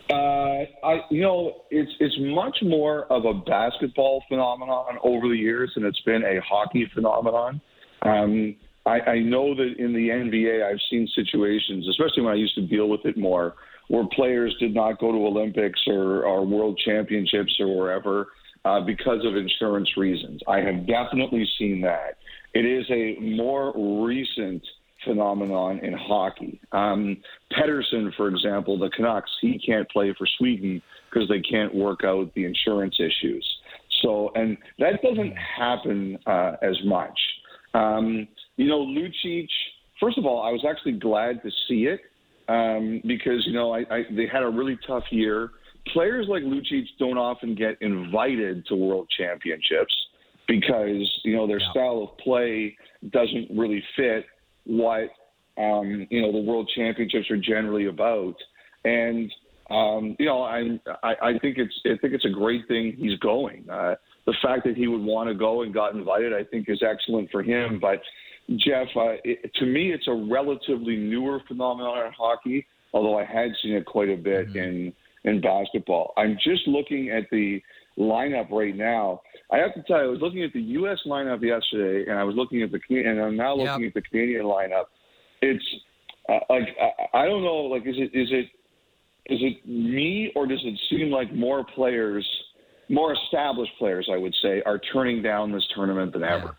Uh, 0.08 0.64
I, 0.82 1.00
you 1.10 1.20
know, 1.20 1.62
it's 1.70 1.92
it's 2.00 2.16
much 2.20 2.56
more 2.62 3.04
of 3.12 3.26
a 3.26 3.34
basketball 3.34 4.22
phenomenon 4.28 4.96
over 5.02 5.28
the 5.28 5.36
years 5.36 5.72
than 5.74 5.84
it's 5.84 6.00
been 6.00 6.22
a 6.24 6.40
hockey 6.40 6.90
phenomenon. 6.94 7.60
Um, 8.00 8.56
I, 8.86 9.00
I 9.00 9.18
know 9.20 9.54
that 9.54 9.74
in 9.78 9.92
the 9.92 10.08
NBA, 10.08 10.68
I've 10.68 10.80
seen 10.90 11.08
situations, 11.14 11.88
especially 11.88 12.22
when 12.22 12.32
I 12.32 12.36
used 12.36 12.54
to 12.56 12.66
deal 12.66 12.88
with 12.88 13.04
it 13.04 13.16
more, 13.16 13.54
where 13.88 14.04
players 14.14 14.54
did 14.60 14.74
not 14.74 14.98
go 14.98 15.12
to 15.12 15.26
Olympics 15.26 15.80
or, 15.86 16.24
or 16.24 16.46
World 16.46 16.80
Championships 16.84 17.54
or 17.60 17.76
wherever 17.76 18.28
uh, 18.64 18.80
because 18.80 19.24
of 19.24 19.36
insurance 19.36 19.90
reasons. 19.96 20.40
I 20.48 20.58
have 20.58 20.86
definitely 20.86 21.46
seen 21.58 21.80
that. 21.82 22.18
It 22.54 22.64
is 22.64 22.86
a 22.90 23.20
more 23.20 23.72
recent 24.06 24.62
phenomenon 25.04 25.80
in 25.80 25.92
hockey. 25.92 26.60
Um, 26.72 27.18
Pettersson, 27.52 28.14
for 28.16 28.28
example, 28.28 28.78
the 28.78 28.90
Canucks, 28.90 29.30
he 29.40 29.58
can't 29.58 29.88
play 29.90 30.14
for 30.16 30.26
Sweden 30.38 30.80
because 31.10 31.28
they 31.28 31.40
can't 31.40 31.74
work 31.74 32.00
out 32.04 32.32
the 32.34 32.44
insurance 32.44 32.96
issues. 32.98 33.46
So, 34.02 34.32
and 34.34 34.56
that 34.78 35.02
doesn't 35.02 35.34
happen 35.36 36.18
uh, 36.26 36.56
as 36.62 36.76
much. 36.84 37.18
Um, 37.74 38.28
you 38.56 38.68
know, 38.68 38.80
Lucic. 38.80 39.48
First 40.00 40.18
of 40.18 40.26
all, 40.26 40.42
I 40.42 40.50
was 40.50 40.64
actually 40.68 40.92
glad 40.92 41.42
to 41.42 41.50
see 41.68 41.86
it 41.86 42.00
um, 42.48 43.00
because 43.06 43.46
you 43.46 43.52
know 43.52 43.72
I, 43.72 43.80
I, 43.90 44.02
they 44.10 44.26
had 44.26 44.42
a 44.42 44.48
really 44.48 44.78
tough 44.86 45.04
year. 45.10 45.50
players 45.92 46.26
like 46.28 46.42
Lucic 46.42 46.84
don't 46.98 47.18
often 47.18 47.54
get 47.54 47.76
invited 47.80 48.66
to 48.66 48.74
world 48.74 49.06
championships 49.16 49.94
because 50.48 51.08
you 51.24 51.34
know 51.36 51.46
their 51.46 51.60
Yeah. 51.60 51.70
style 51.70 52.02
of 52.10 52.18
play 52.18 52.76
doesn't 53.10 53.48
really 53.56 53.82
fit 53.96 54.26
what 54.64 55.10
um, 55.58 56.06
you 56.10 56.20
know 56.22 56.32
the 56.32 56.40
world 56.40 56.70
championships 56.74 57.30
are 57.30 57.36
generally 57.36 57.86
about. 57.86 58.34
And 58.84 59.32
um, 59.70 60.16
you 60.18 60.26
know, 60.26 60.42
I, 60.42 60.78
I 61.02 61.14
I 61.30 61.38
think 61.38 61.56
it's 61.58 61.74
I 61.86 61.96
think 62.00 62.12
it's 62.14 62.24
a 62.26 62.30
great 62.30 62.66
thing 62.68 62.94
he's 62.98 63.18
going. 63.20 63.64
Uh, 63.70 63.94
the 64.26 64.34
fact 64.42 64.64
that 64.64 64.76
he 64.76 64.86
would 64.88 65.02
want 65.02 65.28
to 65.28 65.34
go 65.34 65.62
and 65.62 65.72
got 65.72 65.94
invited, 65.94 66.32
I 66.32 66.44
think, 66.44 66.68
is 66.68 66.82
excellent 66.82 67.30
for 67.30 67.42
him. 67.42 67.78
But 67.80 68.00
Jeff, 68.56 68.88
uh, 68.96 69.16
it, 69.24 69.52
to 69.54 69.66
me, 69.66 69.92
it's 69.92 70.06
a 70.06 70.12
relatively 70.12 70.96
newer 70.96 71.40
phenomenon 71.48 72.06
in 72.06 72.12
hockey, 72.12 72.66
although 72.92 73.18
I 73.18 73.24
had 73.24 73.50
seen 73.62 73.72
it 73.72 73.86
quite 73.86 74.10
a 74.10 74.16
bit 74.16 74.54
in 74.54 74.92
in 75.24 75.40
basketball. 75.40 76.12
I'm 76.18 76.36
just 76.44 76.66
looking 76.68 77.10
at 77.10 77.24
the 77.30 77.62
lineup 77.98 78.50
right 78.50 78.76
now. 78.76 79.22
I 79.50 79.58
have 79.58 79.72
to 79.74 79.82
tell 79.84 79.98
you, 80.02 80.04
I 80.04 80.08
was 80.08 80.20
looking 80.20 80.42
at 80.42 80.52
the 80.52 80.60
U.S. 80.60 80.98
lineup 81.06 81.42
yesterday, 81.42 82.10
and 82.10 82.18
I 82.18 82.24
was 82.24 82.36
looking 82.36 82.62
at 82.62 82.70
the 82.70 82.80
and 82.90 83.20
I'm 83.20 83.36
now 83.36 83.54
looking 83.54 83.84
Yep. 83.84 83.88
at 83.88 83.94
the 83.94 84.02
Canadian 84.02 84.44
lineup. 84.44 84.84
It's 85.40 85.64
uh, 86.28 86.40
like 86.50 86.68
I, 86.80 87.22
I 87.22 87.26
don't 87.26 87.42
know, 87.42 87.62
like 87.64 87.86
is 87.86 87.96
it 87.96 88.10
is 88.14 88.28
it 88.30 88.46
is 89.26 89.40
it 89.40 89.66
me 89.66 90.32
or 90.36 90.46
does 90.46 90.60
it 90.64 90.78
seem 90.90 91.10
like 91.10 91.32
more 91.34 91.64
players, 91.64 92.26
more 92.90 93.14
established 93.14 93.72
players, 93.78 94.08
I 94.12 94.18
would 94.18 94.34
say, 94.42 94.62
are 94.66 94.78
turning 94.92 95.22
down 95.22 95.50
this 95.52 95.66
tournament 95.74 96.12
than 96.12 96.24
ever? 96.24 96.56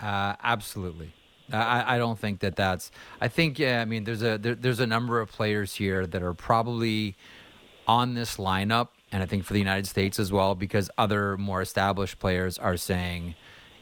Uh, 0.00 0.34
absolutely. 0.42 1.12
I, 1.52 1.96
I 1.96 1.98
don't 1.98 2.18
think 2.18 2.40
that 2.40 2.56
that's. 2.56 2.90
I 3.20 3.28
think. 3.28 3.58
Yeah, 3.58 3.80
I 3.80 3.84
mean, 3.84 4.04
there's 4.04 4.22
a 4.22 4.38
there, 4.38 4.54
there's 4.54 4.80
a 4.80 4.86
number 4.86 5.20
of 5.20 5.30
players 5.30 5.74
here 5.74 6.06
that 6.06 6.22
are 6.22 6.34
probably 6.34 7.16
on 7.86 8.14
this 8.14 8.36
lineup, 8.36 8.88
and 9.10 9.22
I 9.22 9.26
think 9.26 9.44
for 9.44 9.52
the 9.52 9.58
United 9.58 9.86
States 9.86 10.18
as 10.18 10.30
well, 10.30 10.54
because 10.54 10.90
other 10.96 11.36
more 11.36 11.60
established 11.60 12.18
players 12.18 12.56
are 12.58 12.76
saying, 12.76 13.34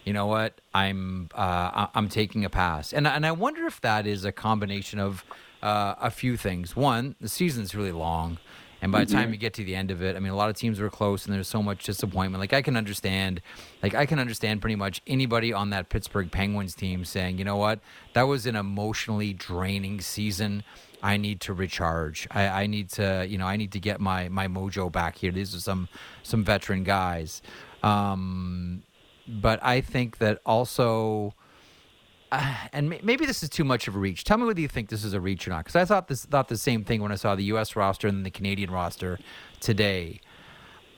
you 0.05 0.13
know 0.13 0.27
what, 0.27 0.61
I'm 0.73 1.29
uh, 1.35 1.89
I'm 1.95 2.09
taking 2.09 2.45
a 2.45 2.51
pass, 2.51 2.93
and 2.93 3.07
and 3.07 3.27
I 3.27 3.33
wonder 3.33 3.67
if 3.67 3.81
that 3.83 4.07
is 4.07 4.25
a 4.25 4.33
combination 4.33 4.99
of 4.99 5.25
uh, 5.63 5.95
a 6.01 6.11
few 6.11 6.37
things. 6.37 6.77
One, 6.77 7.15
the 7.21 7.29
season's 7.29 7.75
really 7.75 7.93
long. 7.93 8.39
And 8.81 8.93
by 8.93 9.05
the 9.05 9.13
time 9.13 9.33
you 9.33 9.39
get 9.39 9.55
to 9.55 9.65
the 9.65 9.75
end 9.75 9.91
of 9.91 10.03
it, 10.03 10.15
I 10.15 10.21
mean, 10.21 10.31
a 10.31 10.37
lot 10.37 10.51
of 10.51 10.57
teams 10.57 10.79
were 10.79 10.89
close, 10.89 11.27
and 11.27 11.35
there's 11.35 11.49
so 11.49 11.63
much 11.63 11.83
disappointment. 11.83 12.41
Like 12.41 12.53
I 12.53 12.63
can 12.63 12.77
understand, 12.77 13.41
like 13.83 13.95
I 13.95 14.07
can 14.07 14.21
understand 14.21 14.61
pretty 14.61 14.77
much 14.77 15.03
anybody 15.07 15.53
on 15.53 15.71
that 15.71 15.89
Pittsburgh 15.89 16.31
Penguins 16.31 16.77
team 16.77 17.05
saying, 17.05 17.39
you 17.39 17.45
know 17.45 17.57
what, 17.57 17.81
that 18.13 18.23
was 18.23 18.47
an 18.47 18.55
emotionally 18.55 19.33
draining 19.33 20.01
season. 20.01 20.63
I 21.03 21.17
need 21.17 21.41
to 21.43 21.55
recharge. 21.55 22.29
I, 22.31 22.47
I 22.47 22.67
need 22.67 22.89
to, 22.91 23.27
you 23.29 23.39
know, 23.39 23.47
I 23.47 23.57
need 23.57 23.73
to 23.73 23.81
get 23.81 24.01
my 24.01 24.29
my 24.29 24.47
mojo 24.47 24.91
back 24.91 25.19
here. 25.19 25.33
These 25.33 25.57
are 25.57 25.61
some 25.61 25.89
some 26.23 26.45
veteran 26.45 26.85
guys, 26.85 27.43
um, 27.83 28.85
but 29.27 29.59
I 29.63 29.81
think 29.81 30.19
that 30.19 30.41
also 30.47 31.35
uh, 32.33 32.55
and 32.73 32.89
may- 32.91 33.01
maybe 33.03 33.27
this 33.27 33.43
is 33.43 33.49
too 33.49 33.65
much 33.65 33.89
of 33.89 33.97
a 33.97 33.99
reach. 33.99 34.25
Tell 34.25 34.39
me 34.39 34.45
whether 34.47 34.61
you 34.61 34.69
think 34.69 34.89
this 34.89 35.05
is 35.05 35.15
a 35.15 35.21
reach 35.21 35.47
or 35.47 35.51
not, 35.51 35.65
because 35.65 35.77
I 35.77 35.85
thought 35.85 36.09
this 36.09 36.25
thought 36.25 36.49
the 36.49 36.57
same 36.57 36.85
thing 36.85 37.03
when 37.03 37.13
I 37.13 37.17
saw 37.17 37.35
the 37.35 37.45
U.S. 37.45 37.77
roster 37.77 38.09
and 38.09 38.25
the 38.25 38.31
Canadian 38.31 38.71
roster 38.71 39.19
today. 39.61 40.21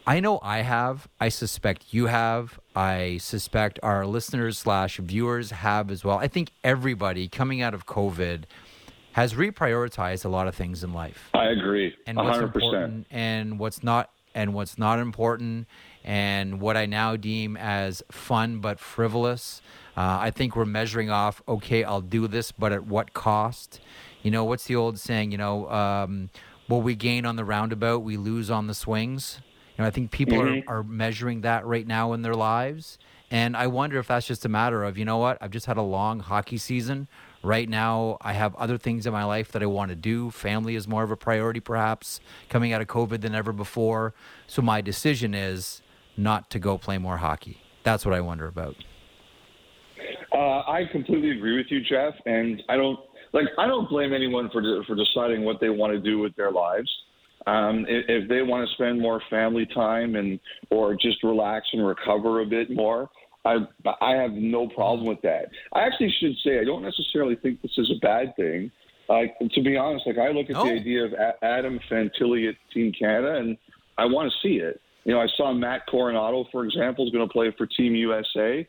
I 0.07 0.19
know 0.19 0.41
I 0.43 0.63
have. 0.63 1.09
I 1.21 1.29
suspect 1.29 1.93
you 1.93 2.07
have. 2.07 2.59
I 2.75 3.19
suspect 3.19 3.79
our 3.83 4.07
listeners 4.07 4.59
slash 4.59 4.97
viewers 4.97 5.51
have 5.51 5.91
as 5.91 6.05
well. 6.05 6.19
I 6.19 6.27
think 6.27 6.51
everybody 6.65 7.29
coming 7.29 7.61
out 7.63 7.75
of 7.75 7.87
COVID 7.87 8.45
has 9.13 9.35
reprioritized 9.35 10.25
a 10.25 10.29
lot 10.29 10.49
of 10.49 10.55
things 10.55 10.83
in 10.85 10.93
life 10.93 11.31
I 11.35 11.47
agree, 11.47 11.95
and 12.07 12.17
what's 12.17 12.39
100%. 12.39 12.43
important 12.45 13.07
and 13.11 13.59
what's 13.59 13.83
not 13.83 14.11
and 14.35 14.55
what's 14.55 14.79
not 14.79 14.99
important 15.01 15.67
and 16.05 16.61
what 16.61 16.77
I 16.77 16.87
now 16.87 17.17
deem 17.17 17.57
as 17.57 18.03
fun 18.11 18.61
but 18.61 18.79
frivolous. 18.81 19.61
Uh, 20.01 20.19
I 20.19 20.31
think 20.31 20.57
we're 20.57 20.65
measuring 20.65 21.11
off. 21.11 21.43
Okay, 21.47 21.85
I'll 21.85 22.01
do 22.01 22.27
this, 22.27 22.53
but 22.53 22.73
at 22.73 22.87
what 22.87 23.13
cost? 23.13 23.81
You 24.23 24.31
know, 24.31 24.45
what's 24.45 24.65
the 24.65 24.75
old 24.75 24.99
saying? 24.99 25.31
You 25.31 25.37
know, 25.37 25.69
um, 25.71 26.31
what 26.69 26.79
we 26.79 26.95
gain 26.95 27.27
on 27.27 27.37
the 27.37 27.45
roundabout, 27.45 27.99
we 27.99 28.17
lose 28.17 28.51
on 28.51 28.67
the 28.67 28.73
swings. 28.73 29.43
You 29.77 29.83
know, 29.83 29.89
I 29.89 29.91
think 29.91 30.11
people 30.11 30.39
Mhm. 30.39 30.63
are, 30.67 30.79
are 30.79 30.83
measuring 30.83 31.43
that 31.43 31.67
right 31.67 31.87
now 31.87 32.15
in 32.15 32.23
their 32.23 32.35
lives. 32.35 32.99
And 33.31 33.55
I 33.55 33.67
wonder 33.67 33.99
if 33.99 34.07
that's 34.07 34.27
just 34.27 34.47
a 34.47 34.49
matter 34.49 34.85
of, 34.85 34.97
you 34.97 35.05
know 35.05 35.19
what, 35.19 35.37
I've 35.39 35.51
just 35.51 35.67
had 35.67 35.77
a 35.77 35.83
long 35.83 36.21
hockey 36.21 36.57
season. 36.57 37.07
Right 37.43 37.69
now, 37.69 38.17
I 38.23 38.33
have 38.33 38.55
other 38.55 38.79
things 38.79 39.07
in 39.07 39.13
my 39.13 39.25
life 39.25 39.53
that 39.53 39.63
I 39.63 39.67
want 39.67 39.91
to 39.91 39.97
do. 39.97 40.31
Family 40.31 40.77
is 40.77 40.89
more 40.89 41.03
of 41.03 41.11
a 41.11 41.17
priority, 41.17 41.61
perhaps, 41.61 42.21
coming 42.49 42.73
out 42.73 42.81
of 42.81 42.89
COVID 42.89 43.21
than 43.21 43.35
ever 43.35 43.53
before. 43.53 44.15
So 44.47 44.63
my 44.63 44.81
decision 44.81 45.35
is 45.35 45.83
not 46.17 46.49
to 46.51 46.59
go 46.59 46.79
play 46.79 46.97
more 46.97 47.19
hockey. 47.19 47.59
That's 47.83 48.07
what 48.07 48.15
I 48.15 48.23
wonder 48.23 48.47
about. 48.47 48.77
Uh, 50.41 50.63
I 50.67 50.85
completely 50.91 51.33
agree 51.33 51.59
with 51.59 51.67
you, 51.69 51.81
Jeff, 51.83 52.15
and 52.25 52.63
I 52.71 52.77
don't 52.77 52.99
like. 53.35 53.45
I 53.59 53.67
don't 53.67 53.89
blame 53.91 54.15
anyone 54.15 54.49
for 54.51 54.63
de- 54.63 54.83
for 54.87 54.95
deciding 54.95 55.45
what 55.45 55.61
they 55.61 55.69
want 55.69 55.93
to 55.93 56.01
do 56.01 56.19
with 56.19 56.35
their 56.35 56.51
lives. 56.51 56.91
Um, 57.47 57.85
if, 57.87 58.05
if 58.09 58.29
they 58.29 58.41
want 58.41 58.67
to 58.67 58.75
spend 58.75 58.99
more 59.01 59.21
family 59.29 59.67
time 59.67 60.15
and 60.15 60.41
or 60.71 60.95
just 60.95 61.23
relax 61.23 61.67
and 61.75 61.87
recover 61.87 62.41
a 62.41 62.47
bit 62.47 62.71
more, 62.71 63.11
I 63.45 63.57
I 64.01 64.13
have 64.15 64.33
no 64.33 64.67
problem 64.69 65.07
with 65.07 65.21
that. 65.23 65.51
I 65.75 65.81
actually 65.83 66.15
should 66.21 66.37
say 66.43 66.59
I 66.59 66.65
don't 66.65 66.83
necessarily 66.83 67.37
think 67.37 67.61
this 67.61 67.77
is 67.77 67.91
a 67.95 67.99
bad 68.01 68.35
thing. 68.37 68.71
Like 69.11 69.37
to 69.39 69.63
be 69.63 69.77
honest, 69.77 70.07
like 70.07 70.17
I 70.17 70.31
look 70.31 70.47
at 70.49 70.55
No. 70.55 70.65
the 70.65 70.71
idea 70.73 71.05
of 71.05 71.13
a- 71.13 71.45
Adam 71.45 71.79
Fantilli 71.91 72.49
at 72.49 72.55
Team 72.73 72.93
Canada, 72.99 73.35
and 73.35 73.59
I 73.99 74.07
want 74.07 74.33
to 74.33 74.49
see 74.49 74.57
it. 74.57 74.81
You 75.05 75.13
know, 75.13 75.21
I 75.21 75.27
saw 75.37 75.53
Matt 75.53 75.83
Coronato, 75.87 76.45
for 76.51 76.65
example, 76.65 77.05
is 77.05 77.13
going 77.13 77.27
to 77.29 77.33
play 77.33 77.51
for 77.59 77.67
Team 77.67 77.95
USA. 77.95 78.67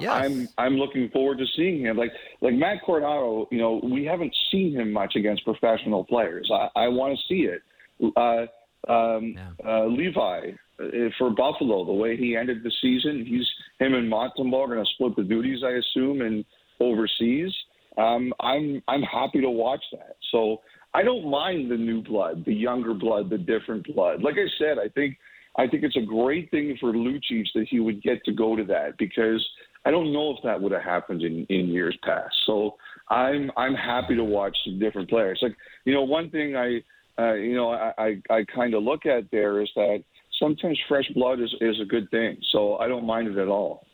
Yes. 0.00 0.12
I'm 0.12 0.48
I'm 0.58 0.76
looking 0.76 1.08
forward 1.10 1.38
to 1.38 1.46
seeing 1.56 1.80
him. 1.84 1.96
Like 1.96 2.12
like 2.40 2.54
Matt 2.54 2.78
Coronato, 2.86 3.46
you 3.50 3.58
know, 3.58 3.80
we 3.82 4.04
haven't 4.04 4.34
seen 4.50 4.74
him 4.74 4.92
much 4.92 5.16
against 5.16 5.44
professional 5.44 6.04
players. 6.04 6.50
I, 6.52 6.68
I 6.76 6.88
want 6.88 7.18
to 7.18 7.24
see 7.28 7.48
it. 7.48 7.62
Uh, 8.16 8.46
um, 8.90 9.34
Yeah. 9.36 9.50
uh, 9.64 9.86
Levi 9.86 10.52
uh, 10.80 10.84
for 11.18 11.30
Buffalo, 11.30 11.84
the 11.84 11.92
way 11.92 12.16
he 12.16 12.36
ended 12.36 12.62
the 12.62 12.72
season, 12.80 13.24
he's 13.24 13.46
him 13.78 13.94
and 13.94 14.10
Montembeault 14.10 14.64
are 14.64 14.74
going 14.74 14.84
to 14.84 14.90
split 14.94 15.16
the 15.16 15.22
duties, 15.22 15.62
I 15.64 15.72
assume, 15.72 16.20
and 16.22 16.44
overseas. 16.80 17.52
Um, 17.98 18.32
I'm 18.40 18.82
I'm 18.88 19.02
happy 19.02 19.40
to 19.40 19.50
watch 19.50 19.82
that. 19.92 20.16
So 20.30 20.62
I 20.94 21.02
don't 21.02 21.30
mind 21.30 21.70
the 21.70 21.76
new 21.76 22.02
blood, 22.02 22.44
the 22.44 22.54
younger 22.54 22.94
blood, 22.94 23.30
the 23.30 23.38
different 23.38 23.86
blood. 23.94 24.22
Like 24.22 24.34
I 24.34 24.48
said, 24.58 24.78
I 24.78 24.88
think 24.88 25.18
I 25.56 25.66
think 25.66 25.84
it's 25.84 25.96
a 25.96 26.06
great 26.06 26.50
thing 26.50 26.76
for 26.80 26.92
Lucic 26.92 27.46
that 27.54 27.66
he 27.68 27.80
would 27.80 28.02
get 28.02 28.24
to 28.24 28.32
go 28.32 28.56
to 28.56 28.64
that 28.64 28.96
because 28.98 29.46
I 29.84 29.90
don't 29.90 30.12
know 30.12 30.30
if 30.30 30.38
that 30.44 30.60
would 30.60 30.72
have 30.72 30.82
happened 30.82 31.22
in, 31.22 31.44
in 31.48 31.68
years 31.68 31.96
past. 32.02 32.34
So 32.46 32.76
I'm 33.08 33.50
I'm 33.56 33.74
happy 33.74 34.14
to 34.16 34.24
watch 34.24 34.56
some 34.64 34.78
different 34.78 35.08
players. 35.08 35.38
Like 35.42 35.56
you 35.84 35.92
know, 35.92 36.02
one 36.02 36.30
thing 36.30 36.56
I 36.56 36.82
uh, 37.20 37.34
you 37.34 37.54
know 37.54 37.70
I 37.70 37.92
I, 37.98 38.22
I 38.30 38.44
kind 38.54 38.74
of 38.74 38.82
look 38.82 39.06
at 39.06 39.30
there 39.30 39.60
is 39.60 39.70
that 39.76 40.02
sometimes 40.38 40.78
fresh 40.88 41.08
blood 41.14 41.40
is 41.40 41.54
is 41.60 41.80
a 41.80 41.84
good 41.84 42.10
thing. 42.10 42.38
So 42.52 42.76
I 42.76 42.88
don't 42.88 43.06
mind 43.06 43.28
it 43.28 43.38
at 43.38 43.48
all. 43.48 43.86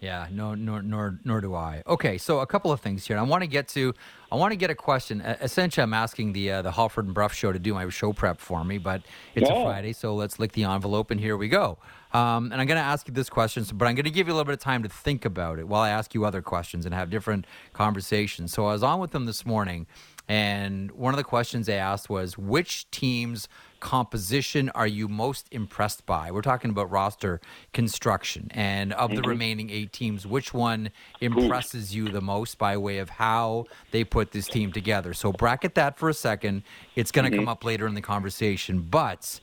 Yeah, 0.00 0.28
no, 0.30 0.54
nor 0.54 0.82
nor 0.82 1.18
nor 1.24 1.40
do 1.40 1.54
I. 1.54 1.82
Okay, 1.86 2.18
so 2.18 2.40
a 2.40 2.46
couple 2.46 2.70
of 2.70 2.80
things 2.80 3.06
here. 3.06 3.16
I 3.16 3.22
want 3.22 3.42
to 3.42 3.46
get 3.48 3.66
to. 3.68 3.94
I 4.30 4.36
want 4.36 4.52
to 4.52 4.56
get 4.56 4.68
a 4.68 4.74
question. 4.74 5.22
Essentially, 5.22 5.82
I'm 5.82 5.94
asking 5.94 6.34
the 6.34 6.52
uh, 6.52 6.62
the 6.62 6.72
Halford 6.72 7.06
and 7.06 7.14
Brough 7.14 7.28
show 7.28 7.50
to 7.50 7.58
do 7.58 7.72
my 7.72 7.88
show 7.88 8.12
prep 8.12 8.38
for 8.38 8.62
me, 8.62 8.76
but 8.76 9.02
it's 9.34 9.48
a 9.48 9.54
Friday, 9.54 9.94
so 9.94 10.14
let's 10.14 10.38
lick 10.38 10.52
the 10.52 10.64
envelope 10.64 11.10
and 11.10 11.18
here 11.18 11.36
we 11.36 11.48
go. 11.48 11.78
Um, 12.16 12.50
and 12.50 12.58
I'm 12.58 12.66
going 12.66 12.78
to 12.78 12.86
ask 12.86 13.06
you 13.06 13.12
this 13.12 13.28
question, 13.28 13.62
but 13.74 13.86
I'm 13.86 13.94
going 13.94 14.04
to 14.04 14.10
give 14.10 14.26
you 14.26 14.32
a 14.32 14.36
little 14.36 14.46
bit 14.46 14.54
of 14.54 14.60
time 14.60 14.82
to 14.84 14.88
think 14.88 15.26
about 15.26 15.58
it 15.58 15.68
while 15.68 15.82
I 15.82 15.90
ask 15.90 16.14
you 16.14 16.24
other 16.24 16.40
questions 16.40 16.86
and 16.86 16.94
have 16.94 17.10
different 17.10 17.46
conversations. 17.74 18.54
So 18.54 18.64
I 18.64 18.72
was 18.72 18.82
on 18.82 19.00
with 19.00 19.10
them 19.10 19.26
this 19.26 19.44
morning, 19.44 19.86
and 20.26 20.90
one 20.92 21.12
of 21.12 21.18
the 21.18 21.24
questions 21.24 21.66
they 21.66 21.76
asked 21.76 22.08
was, 22.08 22.38
"Which 22.38 22.90
team's 22.90 23.48
composition 23.80 24.70
are 24.70 24.86
you 24.86 25.08
most 25.08 25.46
impressed 25.50 26.06
by?" 26.06 26.30
We're 26.30 26.40
talking 26.40 26.70
about 26.70 26.90
roster 26.90 27.38
construction, 27.74 28.48
and 28.52 28.94
of 28.94 29.14
the 29.14 29.20
remaining 29.20 29.68
eight 29.68 29.92
teams, 29.92 30.26
which 30.26 30.54
one 30.54 30.92
impresses 31.20 31.94
you 31.94 32.08
the 32.08 32.22
most 32.22 32.56
by 32.56 32.78
way 32.78 32.96
of 32.96 33.10
how 33.10 33.66
they 33.90 34.04
put 34.04 34.32
this 34.32 34.48
team 34.48 34.72
together? 34.72 35.12
So 35.12 35.32
bracket 35.32 35.74
that 35.74 35.98
for 35.98 36.08
a 36.08 36.14
second. 36.14 36.62
It's 36.94 37.12
going 37.12 37.30
to 37.30 37.36
come 37.36 37.48
up 37.48 37.62
later 37.62 37.86
in 37.86 37.92
the 37.92 38.00
conversation, 38.00 38.86
but 38.90 39.38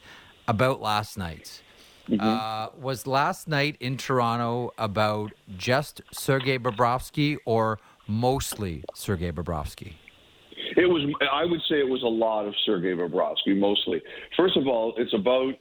about 0.48 0.82
last 0.82 1.20
night. 1.20 1.62
Uh, 2.20 2.68
was 2.80 3.08
last 3.08 3.48
night 3.48 3.78
in 3.80 3.98
Toronto 3.98 4.72
about 4.78 5.32
just 5.58 6.02
Sergei 6.12 6.58
Bobrovsky 6.58 7.38
or 7.46 7.80
mostly 8.08 8.84
Sergei 8.94 9.32
Bobrovsky? 9.32 9.94
It 10.76 10.88
was. 10.90 11.04
I 11.32 11.46
would 11.46 11.62
say 11.70 11.80
it 11.80 11.88
was 11.88 12.04
a 12.04 12.08
lot 12.08 12.46
of 12.46 12.54
Sergei 12.66 12.94
Bobrovsky, 12.94 13.58
mostly. 13.58 14.02
First 14.36 14.58
of 14.58 14.68
all, 14.68 14.94
it's 14.98 15.14
about 15.14 15.54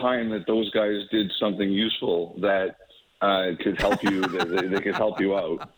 time 0.00 0.28
that 0.30 0.46
those 0.46 0.70
guys 0.70 1.00
did 1.10 1.32
something 1.40 1.70
useful 1.70 2.34
that 2.42 2.76
uh, 3.22 3.52
could 3.62 3.80
help 3.80 4.02
you. 4.02 4.20
that 4.22 4.48
they, 4.50 4.66
they 4.68 4.80
could 4.80 4.94
help 4.94 5.18
you 5.20 5.34
out. 5.34 5.70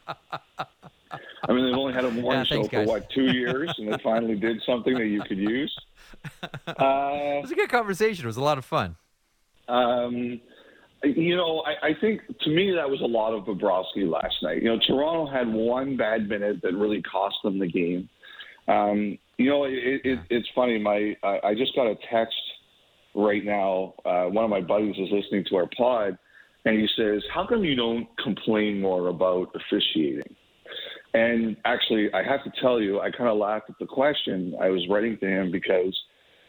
I 1.48 1.52
mean, 1.52 1.64
they've 1.64 1.74
only 1.78 1.92
had 1.94 2.04
a 2.04 2.10
morning 2.10 2.40
Yeah, 2.40 2.44
show 2.44 2.54
thanks, 2.56 2.68
for 2.70 2.76
guys. 2.80 2.88
what 2.88 3.10
two 3.10 3.32
years, 3.32 3.72
and 3.78 3.92
they 3.92 3.96
finally 4.02 4.34
did 4.36 4.60
something 4.66 4.94
that 4.94 5.06
you 5.06 5.22
could 5.22 5.38
use. 5.38 5.74
It 6.42 6.50
Uh, 6.80 7.40
was 7.42 7.50
a 7.52 7.54
good 7.54 7.68
conversation. 7.68 8.24
It 8.24 8.26
was 8.26 8.36
a 8.36 8.42
lot 8.42 8.58
of 8.58 8.64
fun. 8.64 8.96
Um, 9.68 10.40
you 11.04 11.36
know, 11.36 11.62
I, 11.64 11.88
I 11.88 11.90
think 12.00 12.22
to 12.40 12.50
me 12.50 12.72
that 12.74 12.88
was 12.88 13.00
a 13.00 13.06
lot 13.06 13.32
of 13.32 13.44
Bobrovsky 13.44 14.10
last 14.10 14.34
night. 14.42 14.62
You 14.62 14.70
know, 14.70 14.78
Toronto 14.86 15.30
had 15.30 15.52
one 15.52 15.96
bad 15.96 16.28
minute 16.28 16.60
that 16.62 16.74
really 16.74 17.02
cost 17.02 17.36
them 17.44 17.58
the 17.58 17.68
game. 17.68 18.08
Um, 18.66 19.18
you 19.36 19.48
know, 19.48 19.64
it, 19.64 20.00
it, 20.04 20.18
it's 20.30 20.48
funny. 20.54 20.78
My 20.78 21.14
I, 21.22 21.48
I 21.48 21.54
just 21.54 21.74
got 21.76 21.86
a 21.86 21.94
text 22.10 22.36
right 23.14 23.44
now. 23.44 23.94
Uh, 24.04 24.24
one 24.24 24.44
of 24.44 24.50
my 24.50 24.60
buddies 24.60 24.96
is 24.96 25.08
listening 25.12 25.44
to 25.50 25.56
our 25.56 25.68
pod, 25.76 26.18
and 26.64 26.78
he 26.78 26.88
says, 26.96 27.22
"How 27.32 27.46
come 27.46 27.64
you 27.64 27.76
don't 27.76 28.08
complain 28.22 28.80
more 28.80 29.08
about 29.08 29.54
officiating?" 29.54 30.34
And 31.14 31.56
actually, 31.64 32.12
I 32.12 32.22
have 32.22 32.44
to 32.44 32.52
tell 32.60 32.80
you, 32.80 33.00
I 33.00 33.10
kind 33.10 33.30
of 33.30 33.38
laughed 33.38 33.70
at 33.70 33.76
the 33.80 33.86
question. 33.86 34.54
I 34.60 34.68
was 34.68 34.86
writing 34.90 35.16
to 35.20 35.26
him 35.26 35.50
because 35.50 35.96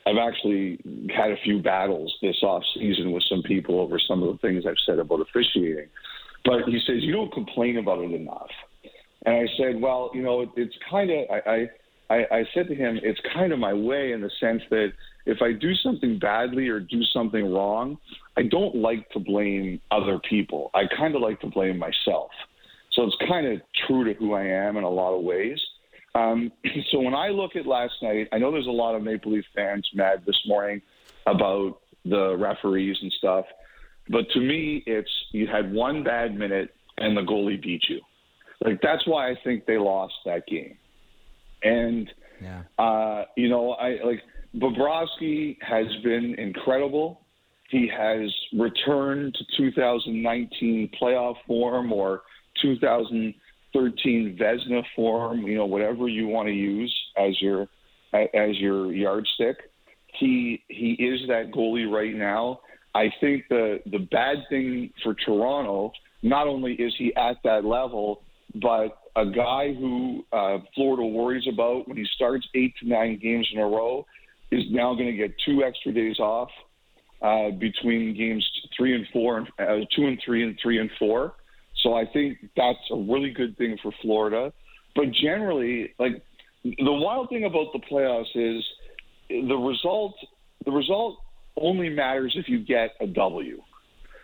I've 0.10 0.18
actually 0.18 0.80
had 1.16 1.32
a 1.32 1.38
few 1.44 1.62
battles 1.62 2.14
this 2.22 2.42
off 2.42 2.64
season 2.74 3.12
with 3.12 3.24
some 3.30 3.44
people 3.44 3.80
over 3.80 4.00
some 4.00 4.24
of 4.24 4.32
the 4.32 4.40
things 4.40 4.66
I've 4.66 4.76
said 4.86 4.98
about 4.98 5.22
officiating. 5.22 5.88
But 6.46 6.64
he 6.66 6.80
says 6.86 6.98
you 7.02 7.14
don't 7.14 7.32
complain 7.32 7.78
about 7.78 8.00
it 8.00 8.12
enough. 8.12 8.50
And 9.26 9.36
I 9.36 9.46
said, 9.58 9.82
well, 9.82 10.10
you 10.14 10.22
know, 10.22 10.42
it, 10.42 10.50
it's 10.56 10.76
kind 10.90 11.12
of 11.12 11.26
I, 11.30 11.68
I 12.10 12.16
I 12.32 12.44
said 12.54 12.68
to 12.70 12.76
him, 12.76 13.00
it's 13.04 13.20
kind 13.34 13.54
of 13.54 13.60
my 13.60 13.74
way 13.74 14.14
in 14.14 14.22
the 14.22 14.32
sense 14.40 14.64
that 14.70 14.94
if 15.26 15.42
I 15.42 15.52
do 15.52 15.76
something 15.76 16.18
badly 16.18 16.70
or 16.70 16.80
do 16.80 17.04
something 17.14 17.54
wrong, 17.54 17.98
I 18.38 18.44
don't 18.44 18.76
like 18.76 19.10
to 19.12 19.20
blame 19.20 19.80
other 19.92 20.20
people. 20.28 20.72
I 20.74 20.84
kind 20.98 21.14
of 21.14 21.22
like 21.22 21.40
to 21.42 21.48
blame 21.48 21.78
myself. 21.78 22.32
So 22.94 23.04
it's 23.04 23.18
kind 23.28 23.46
of 23.46 23.62
true 23.86 24.06
to 24.06 24.14
who 24.18 24.34
I 24.34 24.46
am 24.46 24.78
in 24.78 24.84
a 24.84 24.90
lot 24.90 25.16
of 25.16 25.24
ways. 25.24 25.60
Um, 26.16 26.52
so 26.92 27.00
when 27.00 27.16
I 27.16 27.30
look 27.30 27.56
at 27.56 27.66
last 27.66 27.94
night, 28.02 28.28
I 28.32 28.38
know 28.38 28.52
there's 28.52 28.68
a 28.68 28.72
lot 28.72 28.96
of 28.96 29.04
Maple 29.04 29.32
Leaf 29.32 29.46
fans 29.56 29.90
mad 29.94 30.24
this 30.26 30.40
morning 30.48 30.82
about 31.26 31.80
the 32.06 32.36
referees 32.38 32.98
and 33.02 33.12
stuff. 33.14 33.46
But 34.10 34.30
to 34.32 34.40
me, 34.40 34.84
it's 34.86 35.12
you 35.32 35.48
had 35.48 35.72
one 35.72 36.04
bad 36.04 36.36
minute 36.36 36.74
and 36.98 37.16
the 37.16 37.22
goalie 37.22 37.62
beat 37.62 37.84
you. 37.90 38.02
Like 38.62 38.82
that's 38.82 39.06
why 39.08 39.30
I 39.30 39.36
think 39.44 39.66
they 39.66 39.78
lost 39.78 40.16
that 40.26 40.48
game. 40.48 40.78
And 41.64 42.12
Yeah. 42.42 42.64
uh, 42.78 43.26
you 43.38 43.50
know, 43.50 43.74
I 43.74 44.00
like 44.04 44.22
Bobrovsky 44.56 45.58
has 45.62 45.88
been 46.04 46.36
incredible. 46.36 47.22
He 47.70 47.88
has 47.88 48.34
returned 48.54 49.36
to 49.36 49.46
2019 49.58 50.90
playoff 51.00 51.36
form 51.46 51.94
or 51.94 52.24
2013 53.74 54.38
Vezina 54.40 54.84
form. 54.96 55.42
You 55.44 55.58
know, 55.58 55.66
whatever 55.66 56.08
you 56.08 56.28
want 56.28 56.48
to 56.48 56.54
use 56.54 56.96
as 57.18 57.40
your 57.42 57.68
as 58.14 58.58
your 58.58 58.92
yardstick. 58.92 59.58
He 60.20 60.64
he 60.68 60.94
is 60.94 61.28
that 61.28 61.52
goalie 61.52 61.90
right 61.90 62.16
now. 62.16 62.62
I 62.96 63.12
think 63.22 63.46
the 63.50 63.80
the 63.86 64.00
bad 64.00 64.38
thing 64.50 64.92
for 65.04 65.14
Toronto, 65.14 65.92
not 66.24 66.48
only 66.48 66.74
is 66.74 66.94
he 66.98 67.16
at 67.16 67.38
that 67.44 67.64
level, 67.64 68.24
but 68.56 68.98
a 69.16 69.26
guy 69.26 69.74
who 69.74 70.26
uh, 70.32 70.58
Florida 70.76 71.06
worries 71.06 71.48
about 71.52 71.88
when 71.88 71.98
he 71.98 72.06
starts 72.16 72.48
eight 72.56 72.74
to 72.82 72.88
nine 72.88 73.20
games 73.22 73.48
in 73.54 73.60
a 73.60 73.66
row 73.66 74.06
is 74.52 74.64
now 74.72 74.94
going 74.96 75.08
to 75.08 75.14
get 75.18 75.32
two 75.46 75.64
extra 75.64 75.94
days 75.94 76.20
off 76.20 76.50
uh, 77.22 77.52
between 77.52 78.16
games 78.18 78.48
three 78.76 78.96
and 78.96 79.06
four, 79.12 79.48
uh, 79.60 79.66
two 79.96 80.08
and 80.08 80.20
three, 80.26 80.44
and 80.44 80.58
three 80.62 80.80
and 80.80 80.90
four. 80.98 81.34
So 81.84 81.94
I 81.94 82.06
think 82.06 82.38
that's 82.58 82.80
a 82.92 82.96
really 82.96 83.32
good 83.32 83.58
thing 83.58 83.78
for 83.82 83.92
Florida. 84.02 84.52
But 84.96 85.12
generally, 85.12 85.94
like 86.00 86.22
the 86.64 86.92
wild 86.92 87.30
thing 87.30 87.46
about 87.46 87.72
the 87.74 87.80
playoffs 87.80 88.36
is 88.36 88.64
the 89.30 89.56
result. 89.56 90.16
The 90.66 90.72
result 90.72 91.20
only 91.58 91.90
matters 91.90 92.36
if 92.38 92.50
you 92.50 92.60
get 92.64 92.92
a 93.00 93.08
W. 93.08 93.62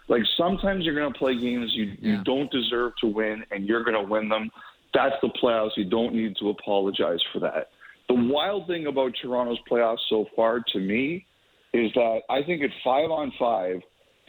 Like 0.07 0.21
sometimes 0.37 0.85
you're 0.85 0.95
going 0.95 1.11
to 1.11 1.17
play 1.17 1.33
games 1.39 1.71
you 1.73 1.95
Yeah. 1.99 2.17
you 2.17 2.23
don't 2.23 2.51
deserve 2.51 2.93
to 3.01 3.07
win, 3.07 3.43
and 3.51 3.65
you're 3.65 3.83
going 3.83 3.95
to 4.01 4.09
win 4.09 4.29
them. 4.29 4.49
That's 4.93 5.15
the 5.21 5.29
playoffs. 5.41 5.71
You 5.77 5.85
don't 5.85 6.13
need 6.13 6.35
to 6.37 6.49
apologize 6.49 7.19
for 7.33 7.39
that. 7.39 7.69
The 8.07 8.15
wild 8.15 8.67
thing 8.67 8.85
about 8.87 9.13
Toronto's 9.21 9.57
playoffs 9.69 9.97
so 10.09 10.25
far, 10.35 10.61
to 10.73 10.79
me, 10.79 11.25
is 11.73 11.91
that 11.95 12.21
I 12.29 12.43
think 12.43 12.61
at 12.63 12.69
five 12.83 13.09
on 13.09 13.33
five, 13.39 13.81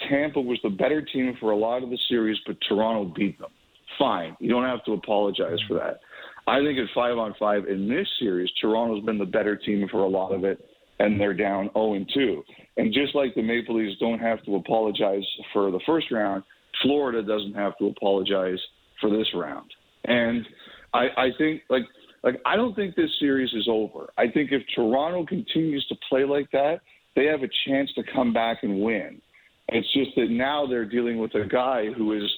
Tampa 0.08 0.40
was 0.40 0.58
the 0.62 0.70
better 0.70 1.02
team 1.02 1.36
for 1.40 1.50
a 1.52 1.56
lot 1.56 1.82
of 1.82 1.90
the 1.90 1.98
series, 2.08 2.38
but 2.46 2.56
Toronto 2.68 3.12
beat 3.16 3.38
them. 3.38 3.50
Fine. 3.98 4.36
You 4.40 4.50
don't 4.50 4.64
have 4.64 4.84
to 4.84 4.92
apologize 4.92 5.58
for 5.66 5.74
that. 5.74 6.00
I 6.46 6.60
think 6.60 6.78
at 6.78 6.86
five 6.94 7.18
on 7.18 7.34
five 7.38 7.66
in 7.66 7.88
this 7.88 8.06
series, 8.20 8.50
Toronto's 8.60 9.04
been 9.04 9.18
the 9.18 9.24
better 9.24 9.56
team 9.56 9.88
for 9.90 10.00
a 10.00 10.08
lot 10.08 10.32
of 10.32 10.44
it, 10.44 10.60
and 10.98 11.20
they're 11.20 11.34
down 11.34 11.70
0 11.72 11.94
and 11.94 12.10
2. 12.12 12.42
And 12.76 12.92
just 12.92 13.14
like 13.14 13.34
the 13.34 13.42
Maple 13.42 13.76
Leafs 13.76 13.98
don't 13.98 14.18
have 14.18 14.44
to 14.44 14.56
apologize 14.56 15.24
for 15.52 15.70
the 15.70 15.80
first 15.86 16.10
round, 16.10 16.44
Florida 16.82 17.22
doesn't 17.22 17.54
have 17.54 17.76
to 17.78 17.86
apologize 17.86 18.58
for 19.00 19.10
this 19.10 19.26
round. 19.34 19.70
And 20.04 20.46
I, 20.94 21.06
I 21.16 21.28
think 21.38 21.62
like 21.68 21.82
like 22.22 22.40
I 22.44 22.56
don't 22.56 22.74
think 22.74 22.94
this 22.94 23.10
series 23.18 23.52
is 23.52 23.68
over. 23.68 24.10
I 24.18 24.28
think 24.28 24.52
if 24.52 24.62
Toronto 24.74 25.24
continues 25.24 25.86
to 25.88 25.96
play 26.08 26.24
like 26.24 26.50
that, 26.52 26.80
they 27.14 27.24
have 27.26 27.42
a 27.42 27.48
chance 27.66 27.90
to 27.94 28.02
come 28.12 28.32
back 28.32 28.58
and 28.62 28.82
win. 28.82 29.20
It's 29.68 29.92
just 29.92 30.10
that 30.16 30.30
now 30.30 30.66
they're 30.66 30.84
dealing 30.84 31.18
with 31.18 31.34
a 31.34 31.44
guy 31.44 31.86
who 31.92 32.12
is 32.12 32.32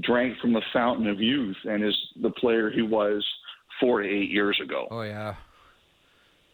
drank 0.00 0.38
from 0.38 0.52
the 0.52 0.62
fountain 0.72 1.06
of 1.06 1.20
youth 1.20 1.56
and 1.64 1.84
is 1.84 1.96
the 2.22 2.30
player 2.30 2.70
he 2.70 2.82
was 2.82 3.24
four 3.80 4.02
to 4.02 4.08
eight 4.08 4.30
years 4.30 4.58
ago. 4.62 4.86
Oh 4.90 5.02
yeah. 5.02 5.34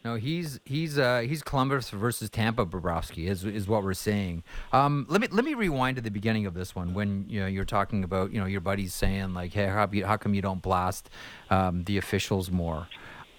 No, 0.04 0.14
he's 0.14 0.60
he's 0.64 0.98
uh, 0.98 1.20
he's 1.20 1.42
Columbus 1.42 1.90
versus 1.90 2.30
Tampa. 2.30 2.64
Bobrovsky 2.64 3.28
is 3.28 3.44
is 3.44 3.68
what 3.68 3.82
we're 3.84 3.92
saying. 3.92 4.44
Um, 4.72 5.04
let 5.10 5.20
me 5.20 5.28
let 5.30 5.44
me 5.44 5.52
rewind 5.52 5.96
to 5.96 6.02
the 6.02 6.10
beginning 6.10 6.46
of 6.46 6.54
this 6.54 6.74
one 6.74 6.94
when 6.94 7.26
you 7.28 7.40
know 7.40 7.46
you're 7.46 7.66
talking 7.66 8.02
about 8.02 8.32
you 8.32 8.40
know 8.40 8.46
your 8.46 8.62
buddies 8.62 8.94
saying 8.94 9.34
like, 9.34 9.52
hey, 9.52 9.66
how, 9.66 9.86
how 10.06 10.16
come 10.16 10.32
you 10.32 10.40
don't 10.40 10.62
blast 10.62 11.10
um, 11.50 11.84
the 11.84 11.98
officials 11.98 12.50
more? 12.50 12.88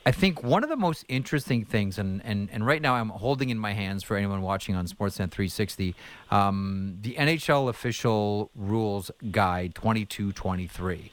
I 0.06 0.12
think 0.12 0.42
one 0.42 0.64
of 0.64 0.70
the 0.70 0.78
most 0.78 1.06
interesting 1.08 1.64
things, 1.64 2.00
and, 2.00 2.22
and, 2.26 2.50
and 2.52 2.66
right 2.66 2.82
now 2.82 2.96
I'm 2.96 3.10
holding 3.10 3.50
in 3.50 3.60
my 3.60 3.74
hands 3.74 4.04
for 4.04 4.18
anyone 4.18 4.42
watching 4.42 4.76
on 4.76 4.88
Sportsnet 4.88 5.30
360, 5.30 5.96
um, 6.32 6.98
the 7.02 7.14
NHL 7.14 7.70
official 7.70 8.50
rules 8.56 9.12
guide 9.30 9.76
2223. 9.76 11.12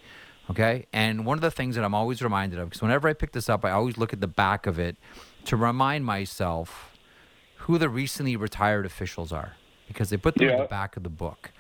Okay. 0.51 0.87
And 0.95 1.27
one 1.27 1.37
of 1.37 1.43
the 1.43 1.51
things 1.51 1.75
that 1.77 1.85
I'm 1.85 1.95
always 1.95 2.23
reminded 2.23 2.59
of, 2.59 2.71
because 2.71 2.81
whenever 2.81 3.09
I 3.09 3.13
pick 3.13 3.33
this 3.33 3.51
up, 3.51 3.63
I 3.65 3.73
always 3.73 3.99
look 3.99 4.15
at 4.15 4.23
the 4.23 4.27
back 4.29 4.67
of 4.67 4.79
it 4.79 4.97
to 5.45 5.57
remind 5.57 6.07
myself 6.07 6.97
who 7.57 7.77
the 7.77 7.91
recently 7.91 8.37
retired 8.37 8.87
officials 8.87 9.31
are, 9.33 9.57
because 9.87 10.09
they 10.09 10.17
put 10.17 10.37
them 10.37 10.49
in 10.49 10.59
the 10.59 10.65
back 10.65 10.97
of 10.97 11.03
the 11.03 11.11
book. 11.11 11.53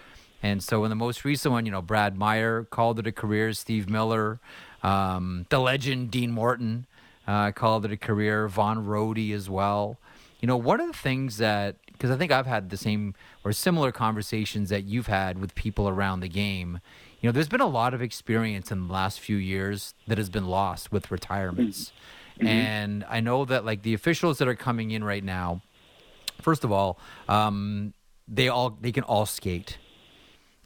And 0.42 0.62
so 0.62 0.84
in 0.84 0.90
the 0.90 0.96
most 0.96 1.24
recent 1.24 1.52
one, 1.52 1.66
you 1.66 1.72
know, 1.72 1.82
Brad 1.82 2.16
Meier 2.16 2.64
called 2.64 2.98
it 2.98 3.06
a 3.06 3.12
career, 3.12 3.52
Steve 3.52 3.90
Miller, 3.90 4.40
um, 4.82 5.44
the 5.50 5.58
legend 5.58 6.10
Dean 6.10 6.30
Morton 6.30 6.86
uh, 7.28 7.52
called 7.52 7.84
it 7.84 7.92
a 7.92 7.96
career, 7.96 8.48
Von 8.48 8.84
Rody 8.84 9.32
as 9.32 9.48
well. 9.48 9.98
You 10.40 10.48
know, 10.48 10.56
one 10.56 10.80
of 10.80 10.88
the 10.88 10.98
things 10.98 11.36
that, 11.36 11.76
because 11.92 12.10
I 12.10 12.16
think 12.16 12.32
I've 12.32 12.46
had 12.46 12.70
the 12.70 12.76
same 12.76 13.14
or 13.44 13.52
similar 13.52 13.92
conversations 13.92 14.70
that 14.70 14.84
you've 14.84 15.08
had 15.08 15.38
with 15.38 15.54
people 15.54 15.88
around 15.88 16.20
the 16.20 16.28
game, 16.28 16.80
you 17.20 17.28
know, 17.28 17.32
there's 17.32 17.48
been 17.48 17.60
a 17.60 17.66
lot 17.66 17.94
of 17.94 18.00
experience 18.00 18.70
in 18.72 18.86
the 18.86 18.92
last 18.92 19.20
few 19.20 19.36
years 19.36 19.94
that 20.06 20.18
has 20.18 20.30
been 20.30 20.46
lost 20.46 20.90
with 20.90 21.10
retirements. 21.10 21.92
And 22.40 23.04
I 23.08 23.18
know 23.20 23.44
that, 23.44 23.64
like, 23.64 23.82
the 23.82 23.94
officials 23.94 24.38
that 24.38 24.46
are 24.46 24.54
coming 24.54 24.92
in 24.92 25.02
right 25.02 25.24
now, 25.24 25.60
first 26.40 26.62
of 26.62 26.70
all, 26.70 27.00
um, 27.28 27.92
they 28.28 28.46
all 28.48 28.78
they 28.80 28.92
can 28.92 29.02
all 29.02 29.26
skate. 29.26 29.78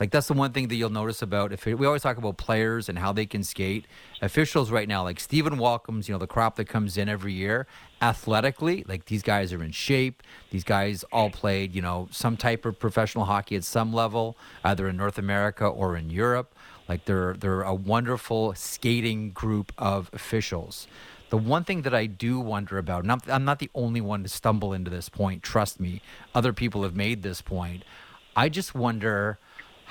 Like 0.00 0.10
that's 0.10 0.26
the 0.26 0.34
one 0.34 0.52
thing 0.52 0.68
that 0.68 0.74
you'll 0.74 0.90
notice 0.90 1.22
about 1.22 1.52
if 1.52 1.64
we 1.64 1.86
always 1.86 2.02
talk 2.02 2.16
about 2.16 2.36
players 2.36 2.88
and 2.88 2.98
how 2.98 3.12
they 3.12 3.26
can 3.26 3.44
skate. 3.44 3.86
Officials 4.20 4.70
right 4.70 4.88
now, 4.88 5.04
like 5.04 5.20
Stephen 5.20 5.58
Walkums, 5.58 6.08
you 6.08 6.14
know 6.14 6.18
the 6.18 6.26
crop 6.26 6.56
that 6.56 6.64
comes 6.64 6.96
in 6.96 7.08
every 7.08 7.32
year, 7.32 7.66
athletically, 8.00 8.84
like 8.88 9.04
these 9.06 9.22
guys 9.22 9.52
are 9.52 9.62
in 9.62 9.70
shape. 9.70 10.22
These 10.50 10.64
guys 10.64 11.04
all 11.12 11.30
played, 11.30 11.74
you 11.74 11.82
know, 11.82 12.08
some 12.10 12.36
type 12.36 12.64
of 12.64 12.78
professional 12.78 13.26
hockey 13.26 13.54
at 13.54 13.64
some 13.64 13.92
level, 13.92 14.36
either 14.64 14.88
in 14.88 14.96
North 14.96 15.18
America 15.18 15.66
or 15.66 15.96
in 15.96 16.10
Europe. 16.10 16.54
Like 16.88 17.04
they're 17.04 17.34
they're 17.34 17.62
a 17.62 17.74
wonderful 17.74 18.54
skating 18.54 19.30
group 19.30 19.72
of 19.78 20.10
officials. 20.12 20.88
The 21.30 21.38
one 21.38 21.64
thing 21.64 21.82
that 21.82 21.94
I 21.94 22.04
do 22.04 22.38
wonder 22.40 22.76
about, 22.76 23.04
and 23.04 23.12
I'm, 23.12 23.22
I'm 23.26 23.44
not 23.46 23.58
the 23.58 23.70
only 23.74 24.02
one 24.02 24.22
to 24.22 24.28
stumble 24.28 24.74
into 24.74 24.90
this 24.90 25.08
point, 25.08 25.42
trust 25.42 25.80
me, 25.80 26.02
other 26.34 26.52
people 26.52 26.82
have 26.82 26.94
made 26.94 27.22
this 27.22 27.40
point. 27.40 27.84
I 28.36 28.50
just 28.50 28.74
wonder 28.74 29.38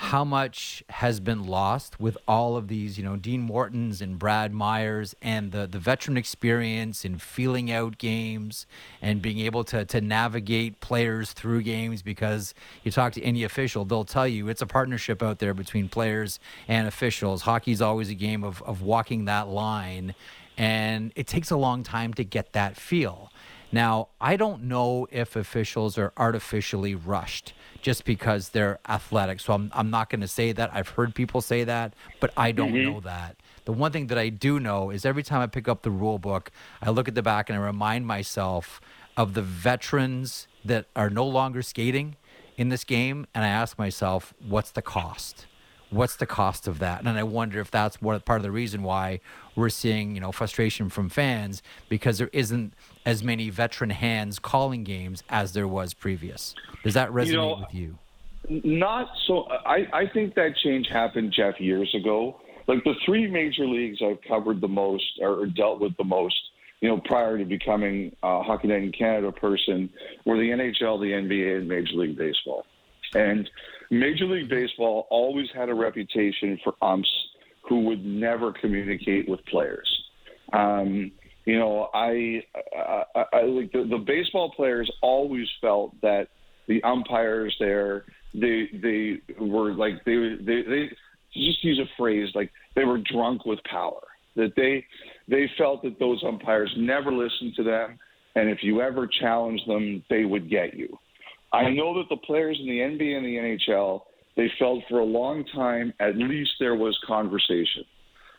how 0.02 0.24
much 0.24 0.82
has 0.88 1.20
been 1.20 1.44
lost 1.44 2.00
with 2.00 2.18
all 2.26 2.56
of 2.56 2.66
these, 2.66 2.98
you 2.98 3.04
know, 3.04 3.14
Dean 3.14 3.40
Mortons 3.40 4.02
and 4.02 4.18
Brad 4.18 4.52
Meiers 4.52 5.14
and 5.22 5.52
the, 5.52 5.68
the 5.68 5.78
veteran 5.78 6.16
experience 6.16 7.04
in 7.04 7.18
feeling 7.18 7.70
out 7.70 7.98
games 7.98 8.66
and 9.00 9.22
being 9.22 9.38
able 9.38 9.62
to, 9.62 9.84
to 9.84 10.00
navigate 10.00 10.80
players 10.80 11.32
through 11.32 11.62
games 11.62 12.02
because 12.02 12.52
you 12.82 12.90
talk 12.90 13.12
to 13.12 13.22
any 13.22 13.44
official, 13.44 13.84
they'll 13.84 14.04
tell 14.04 14.26
you 14.26 14.48
it's 14.48 14.60
a 14.60 14.66
partnership 14.66 15.22
out 15.22 15.38
there 15.38 15.54
between 15.54 15.88
players 15.88 16.40
and 16.66 16.88
officials. 16.88 17.42
Hockey's 17.42 17.80
always 17.80 18.10
a 18.10 18.14
game 18.14 18.42
of, 18.42 18.60
of 18.64 18.82
walking 18.82 19.26
that 19.26 19.46
line, 19.46 20.16
and 20.58 21.12
it 21.14 21.28
takes 21.28 21.52
a 21.52 21.56
long 21.56 21.84
time 21.84 22.12
to 22.14 22.24
get 22.24 22.54
that 22.54 22.76
feel. 22.76 23.30
Now, 23.70 24.08
I 24.20 24.34
don't 24.34 24.64
know 24.64 25.06
if 25.12 25.36
officials 25.36 25.96
are 25.96 26.12
artificially 26.16 26.96
rushed 26.96 27.54
just 27.82 28.04
because 28.04 28.50
they're 28.50 28.78
athletic. 28.88 29.40
So 29.40 29.52
I'm, 29.52 29.70
I'm 29.74 29.90
not 29.90 30.08
going 30.08 30.20
to 30.20 30.28
say 30.28 30.52
that. 30.52 30.70
I've 30.72 30.88
heard 30.90 31.14
people 31.14 31.40
say 31.40 31.64
that, 31.64 31.94
but 32.20 32.32
I 32.36 32.52
don't 32.52 32.72
mm-hmm. 32.72 32.92
know 32.92 33.00
that. 33.00 33.36
The 33.64 33.72
one 33.72 33.92
thing 33.92 34.06
that 34.06 34.18
I 34.18 34.28
do 34.28 34.58
know 34.58 34.90
is 34.90 35.04
every 35.04 35.22
time 35.22 35.40
I 35.42 35.46
pick 35.46 35.68
up 35.68 35.82
the 35.82 35.90
rule 35.90 36.18
book, 36.18 36.50
I 36.80 36.90
look 36.90 37.08
at 37.08 37.14
the 37.14 37.22
back 37.22 37.50
and 37.50 37.58
I 37.58 37.62
remind 37.62 38.06
myself 38.06 38.80
of 39.16 39.34
the 39.34 39.42
veterans 39.42 40.46
that 40.64 40.86
are 40.96 41.10
no 41.10 41.26
longer 41.26 41.60
skating 41.60 42.16
in 42.56 42.70
this 42.70 42.84
game. 42.84 43.26
And 43.34 43.44
I 43.44 43.48
ask 43.48 43.78
myself, 43.78 44.32
what's 44.40 44.70
the 44.70 44.82
cost? 44.82 45.46
what's 45.92 46.16
the 46.16 46.26
cost 46.26 46.66
of 46.66 46.78
that? 46.78 47.00
And 47.00 47.10
I 47.10 47.22
wonder 47.22 47.60
if 47.60 47.70
that's 47.70 48.00
what 48.00 48.24
part 48.24 48.38
of 48.38 48.42
the 48.42 48.50
reason 48.50 48.82
why 48.82 49.20
we're 49.54 49.68
seeing 49.68 50.14
you 50.14 50.20
know 50.20 50.32
frustration 50.32 50.88
from 50.88 51.08
fans 51.08 51.62
because 51.88 52.18
there 52.18 52.30
isn't 52.32 52.72
as 53.04 53.22
many 53.22 53.50
veteran 53.50 53.90
hands 53.90 54.38
calling 54.38 54.84
games 54.84 55.22
as 55.28 55.52
there 55.52 55.68
was 55.68 55.94
previous. 55.94 56.54
Does 56.84 56.94
that 56.94 57.10
resonate 57.10 57.26
You 57.26 57.36
know, 57.36 57.56
with 57.60 57.74
you? 57.74 57.98
Not 58.48 59.08
so. 59.26 59.46
I, 59.50 59.86
I 59.92 60.06
think 60.12 60.34
that 60.34 60.56
change 60.62 60.88
happened, 60.88 61.32
Jeff, 61.36 61.60
years 61.60 61.94
ago. 61.94 62.40
Like 62.66 62.82
the 62.84 62.94
three 63.04 63.28
major 63.30 63.66
leagues 63.66 63.98
I've 64.04 64.20
covered 64.26 64.60
the 64.60 64.68
most 64.68 65.04
or 65.20 65.46
dealt 65.46 65.80
with 65.80 65.96
the 65.96 66.04
most, 66.04 66.36
you 66.80 66.88
know, 66.88 67.00
prior 67.04 67.38
to 67.38 67.44
becoming 67.44 68.14
a 68.22 68.42
Hockey 68.42 68.68
Night 68.68 68.82
in 68.82 68.92
Canada 68.92 69.32
person, 69.32 69.90
were 70.24 70.36
the 70.36 70.50
NHL, 70.50 71.00
the 71.00 71.12
NBA, 71.12 71.58
and 71.58 71.68
Major 71.68 71.94
League 71.94 72.16
Baseball. 72.16 72.64
And 73.14 73.48
Major 73.90 74.26
League 74.26 74.48
Baseball 74.48 75.06
always 75.10 75.48
had 75.54 75.68
a 75.68 75.74
reputation 75.74 76.58
for 76.64 76.74
umps 76.82 77.10
who 77.68 77.80
would 77.80 78.04
never 78.04 78.52
communicate 78.52 79.28
with 79.28 79.44
players. 79.46 79.88
Um, 80.52 81.12
you 81.44 81.58
know, 81.58 81.88
I, 81.92 82.42
I, 82.76 83.02
I, 83.14 83.24
I 83.32 83.42
like 83.42 83.72
the, 83.72 83.84
the 83.88 83.98
baseball 83.98 84.52
players 84.54 84.90
always 85.02 85.48
felt 85.60 86.00
that 86.02 86.28
the 86.68 86.82
umpires 86.84 87.54
there, 87.58 88.04
they 88.34 88.68
they 88.72 89.20
were 89.38 89.72
like 89.72 90.04
they 90.04 90.36
they 90.40 90.62
they 90.62 90.88
just 91.34 91.64
use 91.64 91.78
a 91.80 91.90
phrase 91.98 92.28
like 92.34 92.50
they 92.74 92.84
were 92.84 92.98
drunk 92.98 93.44
with 93.44 93.58
power. 93.64 94.00
That 94.36 94.52
they 94.56 94.86
they 95.28 95.50
felt 95.58 95.82
that 95.82 95.98
those 95.98 96.22
umpires 96.26 96.72
never 96.76 97.12
listened 97.12 97.54
to 97.56 97.64
them, 97.64 97.98
and 98.36 98.48
if 98.48 98.58
you 98.62 98.80
ever 98.80 99.06
challenged 99.20 99.68
them, 99.68 100.02
they 100.08 100.24
would 100.24 100.48
get 100.48 100.74
you. 100.74 100.96
I 101.52 101.68
know 101.68 101.94
that 101.98 102.08
the 102.08 102.16
players 102.16 102.58
in 102.58 102.66
the 102.66 102.78
NBA 102.78 103.16
and 103.16 103.26
the 103.26 103.36
NHL, 103.36 104.02
they 104.36 104.50
felt 104.58 104.82
for 104.88 105.00
a 105.00 105.04
long 105.04 105.44
time 105.54 105.92
at 106.00 106.16
least 106.16 106.52
there 106.58 106.74
was 106.74 106.98
conversation. 107.06 107.84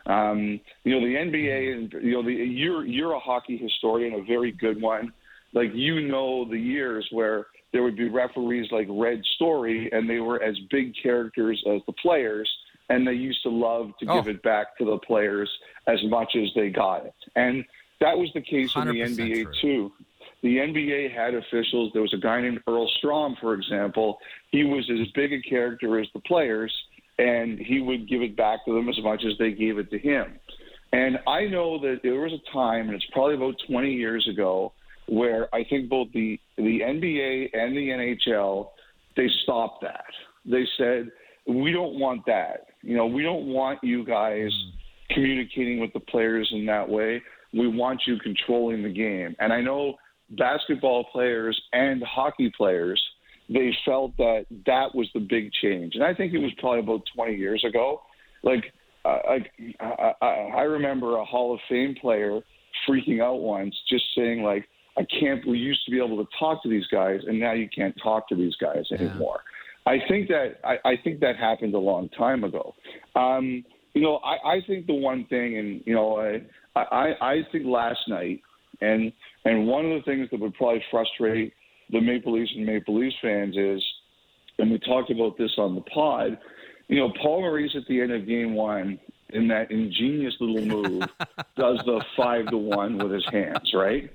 Um, 0.05 0.59
you 0.83 0.93
know, 0.99 1.05
the 1.05 1.15
NBA 1.15 1.73
and 1.73 1.93
you 2.03 2.11
know, 2.13 2.23
the, 2.23 2.31
you're 2.33 2.85
you're 2.85 3.13
a 3.13 3.19
hockey 3.19 3.57
historian, 3.57 4.13
a 4.13 4.23
very 4.23 4.51
good 4.51 4.81
one. 4.81 5.13
Like 5.53 5.71
you 5.73 6.07
know 6.07 6.45
the 6.49 6.57
years 6.57 7.07
where 7.11 7.47
there 7.71 7.83
would 7.83 7.95
be 7.95 8.09
referees 8.09 8.71
like 8.71 8.87
Red 8.89 9.21
Storey, 9.35 9.89
and 9.91 10.09
they 10.09 10.19
were 10.19 10.41
as 10.43 10.57
big 10.69 10.93
characters 11.01 11.63
as 11.71 11.81
the 11.87 11.93
players, 11.93 12.49
and 12.89 13.07
they 13.07 13.13
used 13.13 13.41
to 13.43 13.49
love 13.49 13.91
to 13.99 14.05
Oh. 14.09 14.15
give 14.21 14.27
it 14.35 14.43
back 14.43 14.77
to 14.77 14.85
the 14.85 14.97
players 14.99 15.49
as 15.87 16.03
much 16.05 16.35
as 16.35 16.49
they 16.55 16.69
got 16.69 17.05
it. 17.05 17.13
And 17.35 17.63
that 18.01 18.17
was 18.17 18.29
the 18.33 18.41
case 18.41 18.75
in 18.75 18.87
the 18.87 18.99
NBA 19.01 19.43
true. 19.43 19.53
too. 19.61 19.91
The 20.41 20.57
NBA 20.57 21.13
had 21.15 21.33
officials. 21.35 21.91
There 21.93 22.01
was 22.01 22.13
a 22.13 22.17
guy 22.17 22.41
named 22.41 22.61
Earl 22.67 22.87
Strom, 22.97 23.37
for 23.39 23.53
example. 23.53 24.17
He 24.51 24.65
was 24.65 24.89
as 24.89 25.07
big 25.15 25.31
a 25.31 25.41
character 25.41 25.99
as 25.99 26.07
the 26.13 26.19
players, 26.19 26.73
and 27.19 27.59
he 27.59 27.79
would 27.79 28.09
give 28.09 28.21
it 28.21 28.35
back 28.35 28.65
to 28.65 28.73
them 28.73 28.89
as 28.89 28.97
much 29.03 29.23
as 29.25 29.37
they 29.37 29.51
gave 29.51 29.77
it 29.77 29.89
to 29.91 29.99
him. 29.99 30.39
And 30.91 31.17
I 31.27 31.45
know 31.45 31.79
that 31.79 32.01
there 32.03 32.19
was 32.19 32.33
a 32.33 32.53
time, 32.53 32.87
and 32.87 32.95
it's 32.95 33.05
probably 33.11 33.35
about 33.35 33.55
20 33.67 33.91
years 33.91 34.27
ago, 34.27 34.73
where 35.07 35.53
I 35.53 35.63
think 35.63 35.89
both 35.89 36.07
the 36.13 36.39
the 36.57 36.79
NBA 36.79 37.49
and 37.53 37.75
the 37.75 37.89
NHL 37.89 38.69
they 39.15 39.27
stopped 39.43 39.81
that. 39.81 40.05
They 40.45 40.65
said 40.77 41.09
we 41.47 41.71
don't 41.71 41.99
want 41.99 42.25
that. 42.25 42.67
You 42.81 42.95
know, 42.95 43.05
we 43.05 43.23
don't 43.23 43.47
want 43.47 43.79
you 43.83 44.05
guys 44.05 44.51
mm-hmm. 44.51 45.13
communicating 45.13 45.79
with 45.79 45.91
the 45.93 45.99
players 45.99 46.49
in 46.53 46.65
that 46.67 46.87
way. 46.87 47.21
We 47.53 47.67
want 47.67 48.01
you 48.07 48.17
controlling 48.19 48.83
the 48.83 48.89
game. 48.89 49.35
And 49.39 49.51
I 49.51 49.61
know 49.61 49.95
basketball 50.31 51.05
players 51.11 51.59
and 51.73 52.01
hockey 52.03 52.51
players 52.55 53.01
they 53.53 53.71
felt 53.85 54.17
that 54.17 54.45
that 54.65 54.95
was 54.95 55.07
the 55.13 55.19
big 55.19 55.51
change. 55.61 55.95
And 55.95 56.03
I 56.03 56.13
think 56.13 56.33
it 56.33 56.39
was 56.39 56.51
probably 56.59 56.79
about 56.79 57.01
20 57.15 57.35
years 57.35 57.63
ago. 57.67 58.01
Like, 58.41 58.73
uh, 59.05 59.19
like 59.27 59.51
I, 59.79 60.13
I, 60.21 60.27
I 60.27 60.61
remember 60.61 61.17
a 61.17 61.25
Hall 61.25 61.53
of 61.53 61.59
Fame 61.69 61.95
player 61.99 62.41
freaking 62.87 63.21
out 63.21 63.41
once, 63.41 63.75
just 63.89 64.03
saying 64.15 64.43
like, 64.43 64.65
"I 64.97 65.05
can't. 65.19 65.45
We 65.47 65.57
used 65.57 65.85
to 65.85 65.91
be 65.91 65.97
able 65.97 66.17
to 66.23 66.29
talk 66.39 66.63
to 66.63 66.69
these 66.69 66.87
guys, 66.87 67.19
and 67.27 67.39
now 67.39 67.53
you 67.53 67.69
can't 67.73 67.95
talk 68.01 68.27
to 68.29 68.35
these 68.35 68.55
guys 68.55 68.85
anymore." 68.91 69.41
I 69.85 69.97
think 70.07 70.29
that 70.29 70.59
I, 70.63 70.77
I 70.85 70.93
think 71.03 71.19
that 71.19 71.35
happened 71.37 71.73
a 71.75 71.79
long 71.79 72.09
time 72.09 72.43
ago. 72.43 72.73
Um, 73.15 73.63
you 73.93 74.01
know, 74.01 74.17
I, 74.17 74.55
I 74.55 74.61
think 74.65 74.87
the 74.87 74.93
one 74.93 75.25
thing, 75.25 75.57
and 75.57 75.81
you 75.85 75.93
know, 75.93 76.39
I, 76.75 76.79
I, 76.79 77.13
I 77.21 77.35
think 77.51 77.65
last 77.65 77.99
night, 78.07 78.41
and 78.81 79.11
and 79.45 79.67
one 79.67 79.85
of 79.85 79.91
the 79.91 80.03
things 80.05 80.29
that 80.31 80.39
would 80.39 80.53
probably 80.55 80.83
frustrate 80.89 81.53
the 81.93 82.01
Maple 82.01 82.33
Leafs 82.37 82.51
and 82.55 82.65
Maple 82.65 82.99
Leafs 82.99 83.15
fans 83.21 83.55
is, 83.55 83.81
and 84.59 84.69
we 84.71 84.79
talked 84.79 85.09
about 85.11 85.37
this 85.37 85.51
on 85.57 85.75
the 85.75 85.81
pod. 85.81 86.37
You 86.89 86.99
know, 86.99 87.13
Paul 87.21 87.41
Maurice 87.41 87.71
at 87.75 87.83
the 87.87 88.01
end 88.01 88.11
of 88.11 88.27
Game 88.27 88.53
One, 88.55 88.99
in 89.29 89.47
that 89.47 89.71
ingenious 89.71 90.33
little 90.39 90.65
move, 90.65 91.03
does 91.57 91.79
the 91.85 92.03
five 92.17 92.49
to 92.49 92.57
one 92.57 92.97
with 92.97 93.11
his 93.11 93.25
hands, 93.31 93.71
right? 93.73 94.11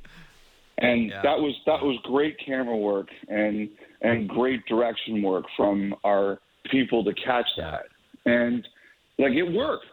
And 0.78 1.08
Yeah. 1.08 1.22
that 1.22 1.38
was 1.38 1.54
that 1.66 1.82
was 1.82 1.98
great 2.04 2.36
camera 2.44 2.76
work 2.76 3.08
and 3.28 3.68
and 4.02 4.28
great 4.28 4.64
direction 4.66 5.22
work 5.22 5.44
from 5.56 5.94
our 6.04 6.38
people 6.70 7.02
to 7.04 7.12
catch 7.14 7.46
that. 7.56 7.86
And 8.26 8.66
like 9.18 9.32
it 9.32 9.42
worked. 9.52 9.86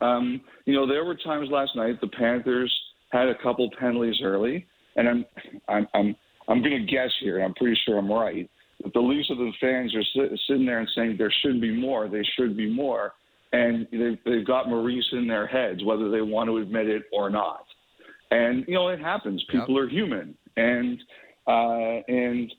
Um, 0.00 0.40
you 0.64 0.74
know, 0.74 0.86
there 0.86 1.04
were 1.04 1.14
times 1.14 1.50
last 1.50 1.76
night 1.76 2.00
the 2.00 2.08
Panthers 2.08 2.74
had 3.10 3.28
a 3.28 3.34
couple 3.42 3.68
penalties 3.78 4.16
early, 4.22 4.66
and 4.96 5.06
I'm 5.08 5.24
I'm 5.68 5.86
I'm 5.94 6.16
I'm 6.50 6.60
going 6.62 6.84
to 6.84 6.92
guess 6.92 7.10
here, 7.20 7.36
and 7.36 7.44
I'm 7.44 7.54
pretty 7.54 7.78
sure 7.86 7.96
I'm 7.96 8.10
right. 8.10 8.50
That 8.82 8.92
the 8.92 9.00
Leafs 9.00 9.30
of 9.30 9.38
the 9.38 9.52
fans 9.60 9.94
are 9.94 10.02
sit, 10.14 10.38
sitting 10.46 10.66
there 10.66 10.80
and 10.80 10.88
saying 10.94 11.16
there 11.16 11.32
should 11.42 11.60
be 11.60 11.70
more, 11.70 12.08
they 12.08 12.24
should 12.36 12.56
be 12.56 12.68
more, 12.68 13.12
and 13.52 13.86
they've, 13.92 14.18
they've 14.24 14.46
got 14.46 14.68
Maurice 14.68 15.06
in 15.12 15.28
their 15.28 15.46
heads, 15.46 15.84
whether 15.84 16.10
they 16.10 16.22
want 16.22 16.48
to 16.48 16.58
admit 16.58 16.88
it 16.88 17.04
or 17.12 17.30
not. 17.30 17.64
And 18.32 18.64
you 18.66 18.74
know, 18.74 18.88
it 18.88 19.00
happens. 19.00 19.44
People 19.50 19.78
are 19.78 19.88
human, 19.88 20.36
and 20.56 21.00
uh, 21.46 22.02
and 22.08 22.52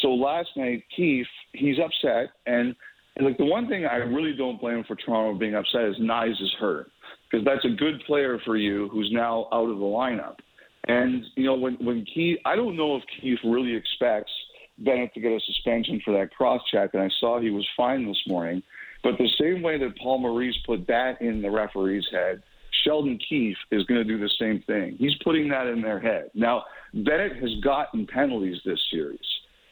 so 0.00 0.08
last 0.08 0.48
night, 0.56 0.84
Keefe, 0.96 1.26
he's 1.52 1.76
upset, 1.78 2.30
and, 2.46 2.74
and 3.16 3.26
like 3.26 3.36
the 3.38 3.44
one 3.44 3.68
thing 3.68 3.86
I 3.86 3.96
really 3.96 4.34
don't 4.36 4.60
blame 4.60 4.84
for 4.86 4.96
Toronto 4.96 5.38
being 5.38 5.54
upset 5.54 5.84
is 5.84 5.96
Knies 6.00 6.30
is 6.30 6.54
hurt 6.60 6.90
because 7.30 7.44
that's 7.44 7.64
a 7.64 7.76
good 7.76 8.00
player 8.06 8.40
for 8.44 8.56
you 8.56 8.88
who's 8.90 9.10
now 9.12 9.48
out 9.52 9.68
of 9.68 9.78
the 9.78 9.84
lineup. 9.84 10.36
And 10.86 11.24
you 11.34 11.44
know, 11.44 11.54
when 11.54 11.74
when 11.74 12.04
Keefe, 12.04 12.38
I 12.44 12.54
don't 12.56 12.76
know 12.76 12.96
if 12.96 13.02
Keefe 13.20 13.40
really 13.44 13.74
expects 13.74 14.30
Bennett 14.78 15.12
to 15.14 15.20
get 15.20 15.32
a 15.32 15.40
suspension 15.40 16.00
for 16.04 16.12
that 16.18 16.30
cross 16.34 16.60
check, 16.70 16.90
and 16.94 17.02
I 17.02 17.10
saw 17.20 17.40
he 17.40 17.50
was 17.50 17.66
fine 17.76 18.06
this 18.06 18.22
morning. 18.26 18.62
But 19.02 19.18
the 19.18 19.28
same 19.40 19.62
way 19.62 19.78
that 19.78 19.98
Paul 19.98 20.18
Maurice 20.18 20.56
put 20.64 20.86
that 20.86 21.20
in 21.20 21.42
the 21.42 21.50
referee's 21.50 22.06
head, 22.10 22.42
Sheldon 22.84 23.18
Keefe 23.28 23.56
is 23.70 23.84
going 23.84 23.98
to 23.98 24.04
do 24.04 24.18
the 24.18 24.30
same 24.38 24.62
thing. 24.66 24.96
He's 24.98 25.14
putting 25.24 25.48
that 25.48 25.66
in 25.66 25.80
their 25.80 26.00
head. 26.00 26.30
Now, 26.34 26.64
Bennett 26.92 27.36
has 27.36 27.50
gotten 27.62 28.06
penalties 28.06 28.58
this 28.64 28.80
series, 28.90 29.18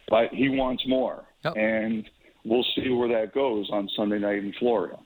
but 0.09 0.31
he 0.33 0.49
wants 0.49 0.85
more. 0.87 1.25
Yep. 1.45 1.57
And 1.57 2.09
we'll 2.45 2.65
see 2.75 2.89
where 2.91 3.09
that 3.09 3.35
goes 3.35 3.69
on 3.73 3.89
Sunday 3.97 4.19
night 4.19 4.39
in 4.39 4.53
Florida. 4.59 4.99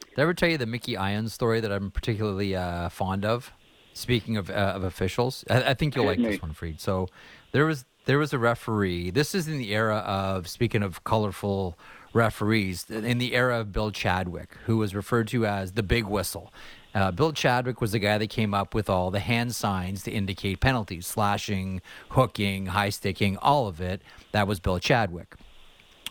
Did 0.00 0.18
I 0.18 0.22
ever 0.22 0.34
tell 0.34 0.48
you 0.48 0.58
the 0.58 0.66
Mickey 0.66 0.96
Ion's 0.96 1.34
story 1.34 1.60
that 1.60 1.70
I'm 1.72 1.90
particularly 1.90 2.54
uh, 2.56 2.88
fond 2.88 3.24
of? 3.24 3.52
Speaking 3.96 4.36
of, 4.36 4.50
uh, 4.50 4.52
of 4.52 4.84
officials, 4.84 5.42
I, 5.48 5.70
I 5.70 5.74
think 5.74 5.96
you'll 5.96 6.04
like 6.04 6.18
me. 6.18 6.32
this 6.32 6.42
one, 6.42 6.52
Freed. 6.52 6.80
So 6.82 7.08
there 7.52 7.64
was 7.64 7.86
there 8.04 8.18
was 8.18 8.34
a 8.34 8.38
referee. 8.38 9.10
This 9.10 9.34
is 9.34 9.48
in 9.48 9.56
the 9.56 9.74
era 9.74 9.96
of 9.96 10.48
speaking 10.48 10.82
of 10.82 11.02
colorful 11.02 11.78
referees, 12.12 12.90
in 12.90 13.16
the 13.16 13.34
era 13.34 13.60
of 13.60 13.72
Bill 13.72 13.90
Chadwick, 13.90 14.56
who 14.66 14.76
was 14.76 14.94
referred 14.94 15.28
to 15.28 15.46
as 15.46 15.72
the 15.72 15.82
Big 15.82 16.04
Whistle. 16.04 16.52
Uh, 16.94 17.10
Bill 17.10 17.32
Chadwick 17.32 17.80
was 17.80 17.92
the 17.92 17.98
guy 17.98 18.18
that 18.18 18.28
came 18.28 18.52
up 18.54 18.74
with 18.74 18.90
all 18.90 19.10
the 19.10 19.20
hand 19.20 19.54
signs 19.54 20.02
to 20.04 20.10
indicate 20.10 20.60
penalties, 20.60 21.06
slashing, 21.06 21.80
hooking, 22.10 22.66
high 22.66 22.90
sticking, 22.90 23.36
all 23.38 23.66
of 23.66 23.80
it. 23.80 24.02
That 24.32 24.46
was 24.46 24.60
Bill 24.60 24.78
Chadwick. 24.78 25.34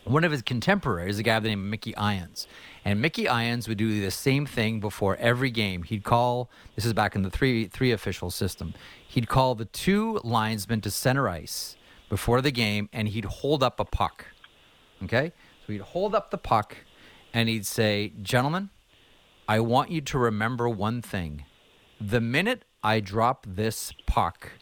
One 0.06 0.22
of 0.22 0.30
his 0.30 0.42
contemporaries, 0.42 1.18
a 1.18 1.22
guy 1.22 1.38
named 1.40 1.64
Mickey 1.64 1.96
Irons. 1.96 2.46
And 2.84 3.02
Mickey 3.02 3.26
Irons 3.28 3.66
would 3.68 3.78
do 3.78 4.00
the 4.00 4.10
same 4.10 4.46
thing 4.46 4.78
before 4.78 5.16
every 5.16 5.50
game. 5.50 5.82
He'd 5.82 6.04
call, 6.04 6.48
this 6.76 6.84
is 6.84 6.92
back 6.92 7.16
in 7.16 7.22
the 7.22 7.30
three, 7.30 7.66
three 7.66 7.90
official 7.90 8.30
system, 8.30 8.74
he'd 9.08 9.28
call 9.28 9.54
the 9.56 9.64
two 9.64 10.20
linesmen 10.22 10.80
to 10.82 10.90
center 10.90 11.28
ice 11.28 11.76
before 12.08 12.40
the 12.40 12.52
game 12.52 12.88
and 12.92 13.08
he'd 13.08 13.24
hold 13.24 13.62
up 13.62 13.80
a 13.80 13.84
puck. 13.84 14.26
Okay? 15.02 15.32
So 15.66 15.72
he'd 15.72 15.82
hold 15.82 16.14
up 16.14 16.30
the 16.30 16.38
puck 16.38 16.76
and 17.34 17.48
he'd 17.48 17.66
say, 17.66 18.12
Gentlemen, 18.22 18.70
I 19.48 19.60
want 19.60 19.90
you 19.90 20.00
to 20.02 20.18
remember 20.18 20.68
one 20.68 21.02
thing. 21.02 21.44
The 22.00 22.20
minute 22.20 22.64
I 22.82 23.00
drop 23.00 23.44
this 23.48 23.92
puck, 24.06 24.52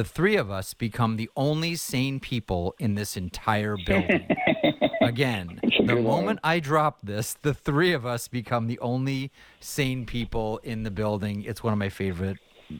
the 0.00 0.04
three 0.04 0.36
of 0.36 0.50
us 0.50 0.72
become 0.72 1.18
the 1.18 1.28
only 1.36 1.76
sane 1.76 2.20
people 2.20 2.74
in 2.78 2.94
this 2.94 3.18
entire 3.18 3.76
building. 3.84 4.26
Again, 5.02 5.60
the 5.84 5.96
moment 5.96 6.40
I 6.42 6.58
drop 6.58 7.00
this, 7.02 7.34
the 7.42 7.52
three 7.52 7.92
of 7.92 8.06
us 8.06 8.26
become 8.26 8.66
the 8.66 8.78
only 8.78 9.30
sane 9.60 10.06
people 10.06 10.56
in 10.62 10.84
the 10.84 10.90
building. 10.90 11.42
It's 11.42 11.62
one 11.62 11.74
of 11.74 11.78
my 11.78 11.90
favorite 11.90 12.38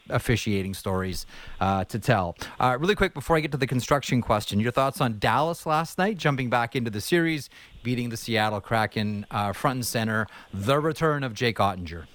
officiating 0.08 0.72
stories 0.72 1.26
uh, 1.60 1.84
to 1.84 1.98
tell. 1.98 2.38
Uh, 2.58 2.78
really 2.80 2.94
quick 2.94 3.12
before 3.12 3.36
I 3.36 3.40
get 3.40 3.52
to 3.52 3.58
the 3.58 3.66
construction 3.66 4.22
question, 4.22 4.58
your 4.58 4.72
thoughts 4.72 5.02
on 5.02 5.18
Dallas 5.18 5.66
last 5.66 5.98
night, 5.98 6.16
jumping 6.16 6.48
back 6.48 6.74
into 6.74 6.90
the 6.90 7.02
series, 7.02 7.50
beating 7.82 8.08
the 8.08 8.16
Seattle 8.16 8.62
Kraken 8.62 9.26
uh, 9.30 9.52
front 9.52 9.76
and 9.76 9.86
center, 9.86 10.26
the 10.54 10.80
return 10.80 11.22
of 11.22 11.34
Jake 11.34 11.58
Oettinger. 11.58 12.06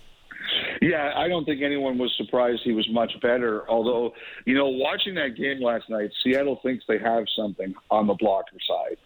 Yeah, 0.85 1.13
I 1.15 1.27
don't 1.27 1.45
think 1.45 1.63
anyone 1.63 1.97
was 1.97 2.13
surprised 2.15 2.61
he 2.63 2.71
was 2.71 2.87
much 2.91 3.11
better. 3.19 3.67
Although, 3.67 4.13
you 4.45 4.53
know, 4.53 4.67
watching 4.67 5.15
that 5.15 5.35
game 5.35 5.59
last 5.59 5.89
night, 5.89 6.11
Seattle 6.23 6.59
thinks 6.61 6.83
they 6.87 6.99
have 6.99 7.23
something 7.35 7.73
on 7.89 8.05
the 8.05 8.13
blocker 8.13 8.57
side. 8.67 8.97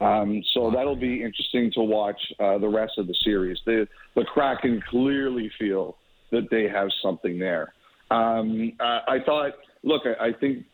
Um, 0.00 0.42
so 0.52 0.72
that'll 0.74 0.96
be 0.96 1.22
interesting 1.22 1.70
to 1.74 1.80
watch 1.80 2.20
uh, 2.40 2.58
the 2.58 2.66
rest 2.68 2.94
of 2.98 3.06
the 3.06 3.14
series. 3.22 3.56
The 3.64 3.86
the 4.16 4.24
Kraken 4.24 4.82
clearly 4.90 5.48
feel 5.60 5.96
that 6.32 6.50
they 6.50 6.64
have 6.64 6.88
something 7.00 7.38
there. 7.38 7.72
Um, 8.10 8.72
uh, 8.80 9.00
I 9.06 9.18
thought, 9.24 9.52
look, 9.84 10.02
I, 10.06 10.28
I 10.28 10.32
think, 10.32 10.64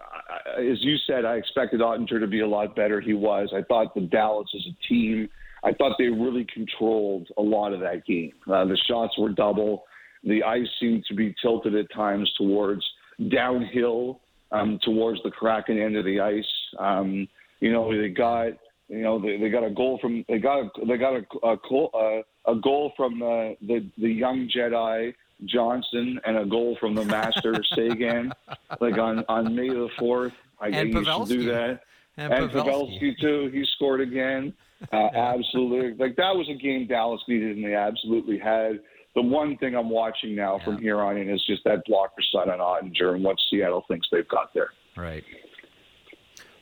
uh, 0.00 0.60
as 0.60 0.78
you 0.82 0.96
said, 1.06 1.26
I 1.26 1.36
expected 1.36 1.80
Oettinger 1.80 2.18
to 2.18 2.26
be 2.26 2.40
a 2.40 2.46
lot 2.46 2.74
better. 2.74 3.00
He 3.00 3.14
was. 3.14 3.52
I 3.54 3.62
thought 3.62 3.94
the 3.94 4.00
Dallas 4.00 4.48
as 4.52 4.66
a 4.66 4.88
team, 4.88 5.28
I 5.62 5.72
thought 5.74 5.92
they 5.96 6.08
really 6.08 6.46
controlled 6.52 7.28
a 7.36 7.42
lot 7.42 7.72
of 7.72 7.78
that 7.80 8.04
game. 8.04 8.32
Uh, 8.52 8.64
the 8.64 8.76
shots 8.88 9.16
were 9.16 9.30
double. 9.30 9.84
The 10.24 10.42
ice 10.42 10.68
seemed 10.80 11.04
to 11.06 11.14
be 11.14 11.34
tilted 11.40 11.74
at 11.74 11.92
times 11.92 12.32
towards 12.36 12.84
downhill, 13.28 14.20
um, 14.52 14.78
towards 14.84 15.22
the 15.22 15.30
Kraken 15.30 15.78
end 15.78 15.96
of 15.96 16.04
the 16.04 16.20
ice. 16.20 16.44
Um, 16.78 17.28
you 17.60 17.72
know, 17.72 17.90
they 17.96 18.08
got 18.08 18.52
you 18.88 19.02
know, 19.02 19.18
they, 19.18 19.36
they 19.36 19.50
got 19.50 19.64
a 19.64 19.70
goal 19.70 19.98
from 20.00 20.24
they 20.28 20.38
got 20.38 20.60
a, 20.60 20.86
they 20.86 20.96
got 20.96 21.14
a 21.14 21.46
a, 21.46 21.56
goal, 21.68 22.22
a 22.46 22.54
goal 22.54 22.92
from 22.96 23.18
the, 23.18 23.56
the 23.60 23.86
the 23.98 24.08
young 24.08 24.48
Jedi 24.48 25.14
Johnston 25.44 26.18
and 26.24 26.38
a 26.38 26.46
goal 26.46 26.76
from 26.80 26.94
the 26.94 27.04
master 27.04 27.54
Seguin, 27.74 28.32
like 28.80 28.98
on 28.98 29.24
on 29.28 29.54
May 29.54 29.68
the 29.68 29.88
fourth. 29.98 30.32
I 30.60 30.68
And 30.68 30.92
think 30.92 30.94
you 30.94 31.04
should 31.04 31.28
do 31.28 31.44
that. 31.52 31.82
And 32.16 32.32
And, 32.32 32.50
Pavelski. 32.50 33.00
Pavelski 33.00 33.20
too. 33.20 33.50
He 33.52 33.64
scored 33.76 34.00
again. 34.00 34.54
Uh, 34.92 34.96
absolutely, 35.14 35.94
like 35.94 36.16
that 36.16 36.34
was 36.34 36.48
a 36.48 36.54
game 36.54 36.86
Dallas 36.86 37.20
needed, 37.28 37.56
and 37.56 37.64
they 37.64 37.74
absolutely 37.74 38.38
had. 38.38 38.80
The 39.18 39.22
one 39.22 39.56
thing 39.56 39.74
I'm 39.74 39.90
watching 39.90 40.36
now 40.36 40.60
from 40.64 40.78
here 40.78 41.00
on 41.02 41.16
in 41.16 41.28
is 41.28 41.44
just 41.44 41.64
that 41.64 41.82
blocker 41.86 42.22
side 42.30 42.48
on 42.48 42.60
Oettinger 42.60 43.14
and 43.16 43.24
what 43.24 43.36
Seattle 43.50 43.84
thinks 43.88 44.06
they've 44.12 44.28
got 44.28 44.54
there. 44.54 44.70
Right. 44.96 45.24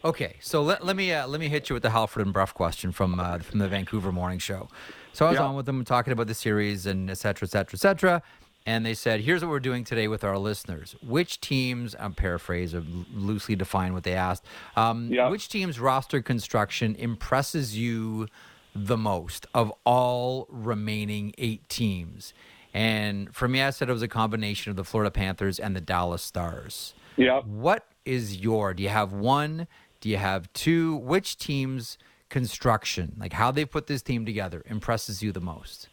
Okay, 0.03 0.37
so 0.41 0.63
let, 0.63 0.83
let 0.83 0.97
me 0.97 1.13
uh, 1.13 1.27
let 1.27 1.39
me 1.39 1.49
hit 1.49 1.69
you 1.69 1.75
with 1.75 1.83
the 1.83 1.91
Halford 1.91 2.25
and 2.25 2.33
Brough 2.33 2.47
question 2.47 2.93
from 2.93 3.21
uh, 3.21 3.41
from 3.41 3.59
the 3.59 3.69
Vancouver 3.69 4.11
Morning 4.11 4.39
Show. 4.39 4.71
So 5.13 5.27
I 5.27 5.31
was 5.33 5.39
Yeah. 5.39 5.45
on 5.45 5.55
with 5.55 5.67
them 5.67 5.85
talking 5.85 6.15
about 6.15 6.29
the 6.29 6.35
series 6.35 6.87
and 6.87 7.11
et 7.11 7.19
cetera, 7.19 7.47
et 7.47 7.51
cetera, 7.51 7.75
et 7.77 7.81
cetera. 7.81 8.23
And 8.65 8.87
they 8.87 8.95
said, 8.95 9.21
here's 9.21 9.43
what 9.43 9.51
we're 9.51 9.61
doing 9.61 9.85
today 9.85 10.09
with 10.09 10.25
our 10.25 10.39
listeners. 10.39 10.97
Which 11.03 11.43
teams, 11.43 11.95
I'm 12.01 12.15
paraphrase 12.15 12.73
of 12.73 12.87
loosely 13.15 13.55
define 13.55 13.93
what 13.93 14.05
they 14.05 14.15
asked, 14.15 14.47
um, 14.77 15.13
Yeah. 15.13 15.29
which 15.29 15.51
team's 15.51 15.79
roster 15.79 16.23
construction 16.23 16.97
impresses 16.97 17.77
you 17.77 18.29
the 18.77 18.97
most 18.97 19.47
of 19.55 19.73
all 19.85 20.47
remaining 20.51 21.33
eight 21.39 21.69
teams? 21.69 22.35
And 22.75 23.35
for 23.35 23.49
me, 23.49 23.63
I 23.63 23.71
said 23.71 23.89
it 23.89 23.93
was 23.93 24.03
a 24.03 24.09
combination 24.09 24.71
of 24.71 24.77
the 24.77 24.85
Florida 24.85 25.11
Panthers 25.11 25.59
and 25.59 25.75
the 25.75 25.81
Dallas 25.81 26.23
Stars. 26.23 26.95
Yeah. 27.17 27.41
What 27.41 27.87
is 28.05 28.37
your? 28.37 28.75
Do 28.75 28.83
you 28.83 28.91
have 28.91 29.13
one? 29.13 29.67
Do 30.01 30.11
you 30.11 30.19
have 30.19 30.53
two? 30.53 30.97
Which 30.97 31.39
team's 31.39 31.97
construction, 32.29 33.17
like 33.19 33.33
how 33.33 33.51
they 33.51 33.65
put 33.65 33.87
this 33.87 34.03
team 34.03 34.27
together, 34.27 34.63
impresses 34.67 35.23
you 35.23 35.33
the 35.33 35.41
most? 35.41 35.89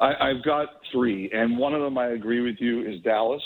I, 0.00 0.14
I've 0.14 0.44
got 0.44 0.68
three, 0.92 1.30
and 1.32 1.58
one 1.58 1.74
of 1.74 1.82
them 1.82 1.98
I 1.98 2.10
agree 2.10 2.40
with 2.40 2.56
you 2.60 2.88
is 2.88 3.00
Dallas, 3.00 3.42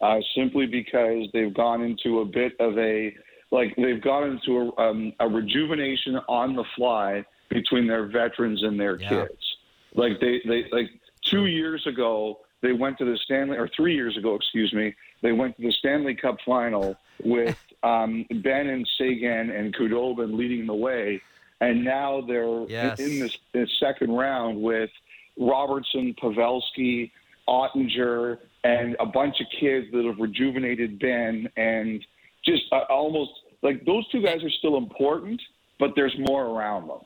uh, 0.00 0.18
simply 0.36 0.66
because 0.66 1.26
they've 1.32 1.52
gone 1.52 1.82
into 1.82 2.20
a 2.20 2.24
bit 2.24 2.52
of 2.60 2.78
a 2.78 3.12
like 3.50 3.74
they've 3.76 4.02
gone 4.02 4.30
into 4.30 4.72
a, 4.78 4.80
um, 4.80 5.12
a 5.20 5.28
rejuvenation 5.28 6.16
on 6.28 6.54
the 6.54 6.64
fly 6.76 7.24
between 7.48 7.86
their 7.86 8.06
veterans 8.06 8.62
and 8.62 8.78
their 8.78 9.00
Yeah. 9.00 9.08
kids. 9.26 9.56
Like 9.94 10.20
they, 10.20 10.40
they 10.46 10.64
like 10.70 10.90
two 11.22 11.46
years 11.46 11.86
ago 11.86 12.40
they 12.60 12.72
went 12.72 12.98
to 12.98 13.04
the 13.04 13.16
Stanley 13.18 13.56
or 13.56 13.68
three 13.68 13.94
years 13.94 14.16
ago, 14.16 14.34
excuse 14.34 14.72
me, 14.72 14.92
they 15.22 15.30
went 15.32 15.56
to 15.56 15.62
the 15.62 15.72
Stanley 15.72 16.14
Cup 16.14 16.38
final 16.44 16.96
with 17.24 17.56
um, 17.84 18.26
Benn 18.42 18.68
and 18.68 18.88
Seguin 18.98 19.50
and 19.50 19.72
Khudobin 19.74 20.36
leading 20.36 20.66
the 20.66 20.74
way, 20.74 21.22
and 21.60 21.84
now 21.84 22.20
they're 22.20 22.64
Yes. 22.68 22.98
in 22.98 23.20
this, 23.20 23.36
this 23.52 23.70
second 23.78 24.10
round 24.10 24.60
with 24.60 24.90
Robertson, 25.38 26.14
Pavelski, 26.20 27.12
Oettinger, 27.48 28.38
and 28.64 28.96
a 28.98 29.06
bunch 29.06 29.40
of 29.40 29.46
kids 29.60 29.86
that 29.92 30.04
have 30.04 30.18
rejuvenated 30.18 30.98
Benn, 30.98 31.48
and 31.56 32.04
just 32.44 32.64
uh, 32.72 32.80
almost 32.90 33.30
like 33.62 33.84
those 33.84 34.06
two 34.08 34.20
guys 34.22 34.42
are 34.42 34.50
still 34.50 34.76
important, 34.76 35.40
but 35.78 35.92
there's 35.94 36.16
more 36.18 36.46
around 36.46 36.88
them. 36.88 36.98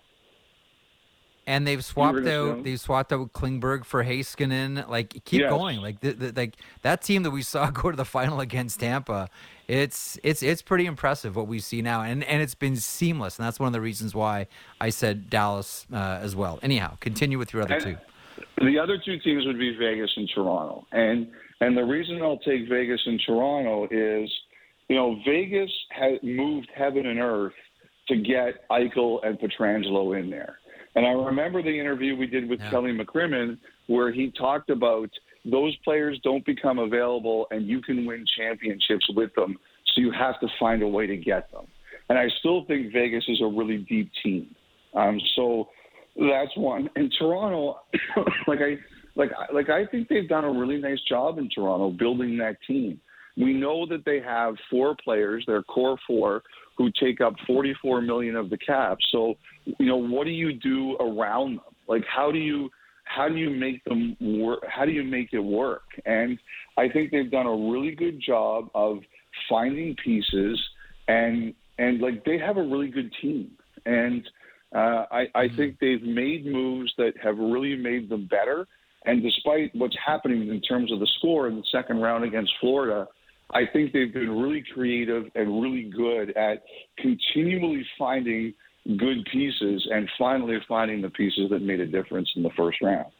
And 1.46 1.66
they've 1.66 1.85
swapped 1.85 2.24
out. 2.26 2.62
They've 2.62 2.78
swapped 2.78 3.12
out 3.12 3.33
Klingberg 3.33 3.85
for 3.85 4.05
Heiskanen. 4.05 4.88
Like 4.88 5.24
keep 5.24 5.40
Yes. 5.40 5.50
going. 5.50 5.81
Like 5.81 6.00
the, 6.00 6.12
the, 6.12 6.33
like 6.40 6.55
that 6.83 7.02
team 7.02 7.24
that 7.24 7.31
we 7.33 7.42
saw 7.42 7.70
go 7.70 7.90
to 7.90 7.96
the 7.96 8.05
final 8.05 8.40
against 8.40 8.78
Tampa. 8.81 9.28
It's 9.66 10.18
it's 10.22 10.42
it's 10.42 10.62
pretty 10.62 10.87
impressive 10.87 11.35
what 11.35 11.48
we 11.48 11.59
see 11.59 11.83
now, 11.83 12.02
and 12.02 12.22
and 12.24 12.42
it's 12.42 12.55
been 12.55 12.76
seamless. 12.76 13.38
And 13.38 13.46
that's 13.46 13.59
one 13.59 13.66
of 13.66 13.72
the 13.72 13.81
reasons 13.81 14.14
why 14.14 14.46
I 14.81 14.90
said 14.90 15.31
Dallas 15.31 15.87
uh, 15.92 15.96
as 16.22 16.37
well. 16.37 16.59
Anyhow, 16.62 16.96
continue 17.00 17.38
with 17.38 17.52
your 17.52 17.62
other 17.62 17.74
And- 17.74 17.83
two. 17.85 17.96
The 18.59 18.78
other 18.78 18.96
two 19.05 19.18
teams 19.18 19.44
would 19.46 19.59
be 19.59 19.76
Vegas 19.76 20.11
and 20.16 20.31
Toronto, 20.35 20.87
and 20.92 21.28
and 21.61 21.76
the 21.76 21.83
reason 21.85 22.20
I'll 22.22 22.38
take 22.38 22.68
Vegas 22.68 23.00
and 23.07 23.20
Toronto 23.26 23.87
is, 23.90 24.31
you 24.88 24.96
know, 24.96 25.16
Vegas 25.26 25.70
has 25.90 26.18
moved 26.22 26.68
heaven 26.74 27.07
and 27.07 27.18
earth 27.20 27.52
to 28.09 28.16
get 28.16 28.68
Eichel 28.70 29.24
and 29.24 29.38
Pietrangelo 29.38 30.18
in 30.18 30.28
there. 30.31 30.59
And 30.94 31.07
I 31.07 31.11
remember 31.12 31.62
the 31.62 31.78
interview 31.78 32.16
we 32.16 32.26
did 32.26 32.48
with 32.48 32.61
Yeah. 32.61 32.70
Kelly 32.70 32.92
McCrimmon 32.92 33.59
where 33.87 34.12
he 34.12 34.31
talked 34.31 34.70
about 34.70 35.11
those 35.44 35.74
players 35.85 36.18
don't 36.22 36.44
become 36.46 36.78
available 36.78 37.46
and 37.50 37.66
you 37.66 37.81
can 37.83 38.07
win 38.07 38.24
championships 38.37 39.09
with 39.16 39.35
them, 39.35 39.59
so 39.87 40.00
you 40.00 40.11
have 40.12 40.38
to 40.40 40.48
find 40.61 40.83
a 40.83 40.88
way 40.88 41.07
to 41.07 41.16
get 41.16 41.50
them. 41.50 41.66
And 42.09 42.18
I 42.18 42.28
still 42.38 42.64
think 42.66 42.92
Vegas 42.92 43.24
is 43.28 43.40
a 43.40 43.46
really 43.46 43.78
deep 43.78 44.11
team. 44.22 44.55
Um, 44.94 45.20
so 45.35 45.68
that's 46.16 46.55
one. 46.57 46.90
And 46.96 47.12
Toronto, 47.18 47.81
like 48.46 48.61
I 48.61 48.78
like 49.16 49.31
I- 49.33 49.52
like 49.52 49.68
I 49.70 49.87
think 49.87 50.09
they've 50.09 50.28
done 50.28 50.44
a 50.44 50.50
really 50.52 50.78
nice 50.78 51.00
job 51.09 51.38
in 51.38 51.48
Toronto 51.48 51.90
building 51.90 52.37
that 52.38 52.57
team. 52.66 53.00
We 53.37 53.55
know 53.55 53.87
that 53.87 54.05
they 54.05 54.20
have 54.20 54.57
four 54.70 54.94
players, 55.02 55.44
their 55.46 55.62
core 55.62 55.96
four, 56.07 56.42
who 56.76 56.90
take 57.00 57.20
up 57.20 57.35
44 57.46 58.00
million 58.00 58.37
of 58.37 58.50
the 58.50 58.58
cap. 58.58 58.98
So, 59.11 59.35
you 59.64 59.87
know, 59.87 59.96
what 59.96 60.24
do 60.24 60.30
you 60.30 60.52
do 60.52 60.96
around 60.96 61.56
them? 61.56 61.74
Like, 61.88 62.04
how 62.06 62.30
do 62.32 62.38
you 62.38 62.70
how 63.04 63.28
do 63.28 63.35
you 63.35 63.50
make 63.50 63.85
them 63.85 64.16
work? 64.20 64.61
How 64.68 64.85
do 64.85 64.92
you 64.92 65.02
make 65.02 65.32
it 65.32 65.40
work? 65.40 65.82
And 66.06 66.38
I 66.78 66.88
think 66.88 67.11
they've 67.11 67.30
done 67.30 67.46
a 67.46 67.70
really 67.70 67.94
good 67.94 68.20
job 68.24 68.70
of 68.74 68.98
finding 69.48 69.94
pieces 70.02 70.61
and 71.08 71.54
and 71.78 72.00
like 72.00 72.24
they 72.24 72.38
have 72.38 72.56
a 72.56 72.62
really 72.62 72.88
good 72.88 73.12
team. 73.20 73.50
And 73.85 74.26
uh, 74.74 75.04
I, 75.11 75.26
I 75.35 75.48
think 75.56 75.78
they've 75.80 76.02
made 76.02 76.46
moves 76.46 76.92
that 76.96 77.12
have 77.22 77.37
really 77.38 77.76
made 77.76 78.08
them 78.08 78.26
better. 78.26 78.66
And 79.04 79.22
despite 79.22 79.74
what's 79.74 79.96
happening 80.04 80.48
in 80.48 80.61
terms 80.61 80.92
of 80.92 81.00
the 81.00 81.08
score 81.18 81.48
in 81.48 81.56
the 81.56 81.64
second 81.72 82.00
round 82.00 82.24
against 82.24 82.52
Florida, 82.61 83.08
I 83.50 83.66
think 83.72 83.92
they've 83.92 84.12
been 84.12 84.31
really 84.31 84.64
creative 84.72 85.24
and 85.35 85.61
really 85.62 85.90
good 85.94 86.37
at 86.37 86.62
continually 86.98 87.85
finding 87.98 88.55
good 88.96 89.26
pieces 89.31 89.87
and 89.90 90.09
finally 90.18 90.59
finding 90.66 91.02
the 91.02 91.11
pieces 91.11 91.50
that 91.50 91.61
made 91.61 91.81
a 91.81 91.87
difference 91.87 92.31
in 92.37 92.42
the 92.42 92.50
first 92.57 92.78
round. 92.83 93.12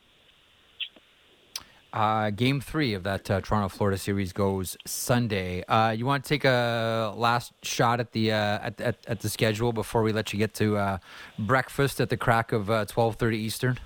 Uh, 1.93 2.31
game 2.31 2.59
three 2.59 2.95
of 2.95 3.03
that 3.03 3.31
uh, 3.31 3.43
Toronto 3.43 3.69
Florida 3.69 3.99
series 3.99 4.33
goes 4.33 4.79
Sunday. 4.87 5.63
Uh, 5.65 5.91
you 5.91 6.07
want 6.07 6.25
to 6.25 6.29
take 6.29 6.45
a 6.47 7.13
last 7.15 7.53
shot 7.63 8.01
at 8.01 8.13
the 8.13 8.33
uh, 8.33 8.59
at, 8.63 8.81
at, 8.81 8.97
at 9.07 9.21
the 9.21 9.29
schedule 9.29 9.75
before 9.75 10.03
we 10.03 10.11
let 10.11 10.33
you 10.33 10.39
get 10.39 10.55
to 10.55 10.79
uh, 10.79 10.97
breakfast 11.39 12.01
at 12.01 12.09
the 12.09 12.17
crack 12.17 12.51
of 12.53 12.71
uh, 12.71 12.87
twelve 12.87 13.17
thirty 13.17 13.37
Eastern? 13.37 13.79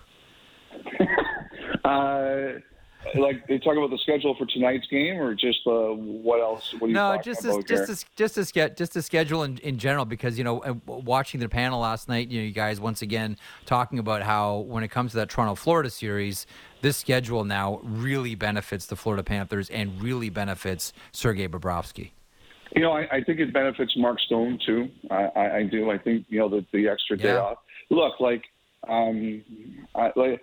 Like 3.15 3.47
they 3.47 3.59
talk 3.59 3.77
about 3.77 3.91
the 3.91 3.99
schedule 3.99 4.35
for 4.35 4.47
tonight's 4.47 4.87
game, 4.89 5.21
or 5.21 5.35
just 5.35 5.61
uh, 5.67 5.71
what 5.71 6.41
else? 6.41 6.75
What 6.79 6.91
No, 6.91 7.19
just 7.23 7.45
as, 7.45 7.65
just 7.65 7.89
as, 7.89 8.05
just 8.17 8.39
as 8.39 8.53
get 8.53 8.77
just 8.77 8.97
a 8.97 9.03
schedule 9.03 9.43
in, 9.45 9.59
in 9.59 9.79
general 9.79 10.05
because 10.05 10.37
you 10.39 10.45
know 10.45 10.81
watching 10.87 11.41
the 11.41 11.49
panel 11.49 11.81
last 11.81 12.09
night, 12.09 12.29
you 12.29 12.41
know, 12.41 12.47
you 12.47 12.53
guys 12.53 12.81
once 12.81 13.03
again 13.03 13.37
talking 13.65 13.99
about 13.99 14.23
how 14.23 14.59
when 14.59 14.83
it 14.83 14.89
comes 14.89 15.13
to 15.13 15.19
that 15.19 15.29
Toronto 15.29 15.55
Florida 15.55 15.91
series, 15.91 16.47
this 16.83 16.97
schedule 16.97 17.45
now 17.45 17.81
really 17.83 18.35
benefits 18.35 18.87
the 18.87 18.97
Florida 18.97 19.23
Panthers 19.23 19.71
and 19.71 20.03
really 20.03 20.29
benefits 20.29 20.93
Sergei 21.13 21.49
Bobrovsky. 21.49 22.11
You 22.75 22.83
know, 22.83 22.93
I, 22.93 23.07
I 23.11 23.23
think 23.23 23.39
it 23.41 23.53
benefits 23.53 23.97
Mark 23.97 24.21
Stone 24.21 24.59
too. 24.67 24.91
I, 25.11 25.25
I, 25.37 25.57
I 25.59 25.63
do. 25.63 25.91
I 25.91 25.99
think 25.99 26.27
you 26.29 26.39
know 26.39 26.49
the, 26.49 26.65
the 26.73 26.89
extra 26.89 27.17
day 27.17 27.33
Yeah. 27.33 27.41
off. 27.41 27.59
Look, 27.89 28.19
like, 28.21 28.43
um, 28.89 29.43
I, 29.95 30.11
like, 30.17 30.43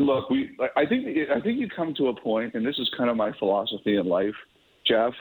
look, 0.00 0.30
we. 0.30 0.56
I 0.76 0.86
think 0.86 1.06
I 1.34 1.40
think 1.40 1.58
you 1.58 1.68
come 1.74 1.94
to 1.98 2.08
a 2.08 2.20
point, 2.20 2.54
and 2.54 2.64
this 2.64 2.78
is 2.78 2.90
kind 2.96 3.10
of 3.10 3.16
my 3.16 3.32
philosophy 3.38 3.96
in 3.96 4.06
life, 4.06 4.34
Jeff, 4.86 5.12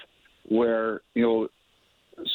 where 0.50 1.02
you 1.14 1.24
know 1.24 1.48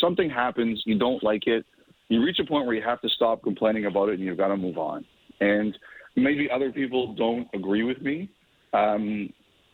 something 0.01 0.29
happens, 0.29 0.83
you 0.87 0.99
don't 0.99 1.23
like 1.23 1.47
it, 1.47 1.65
you 2.09 2.23
reach 2.23 2.39
a 2.39 2.45
point 2.45 2.67
where 2.67 2.75
you 2.75 2.83
have 2.83 3.01
to 3.01 3.09
stop 3.09 3.43
complaining 3.43 3.87
about 3.87 4.09
it, 4.09 4.15
and 4.15 4.25
you've 4.25 4.39
got 4.39 4.49
to 4.49 4.57
move 4.57 4.79
on. 4.79 5.05
And 5.41 5.77
maybe 6.17 6.49
other 6.51 6.73
people 6.73 7.15
don't 7.15 7.49
agree 7.55 7.83
with 7.83 8.01
me. 8.01 8.31
Um, 8.73 9.33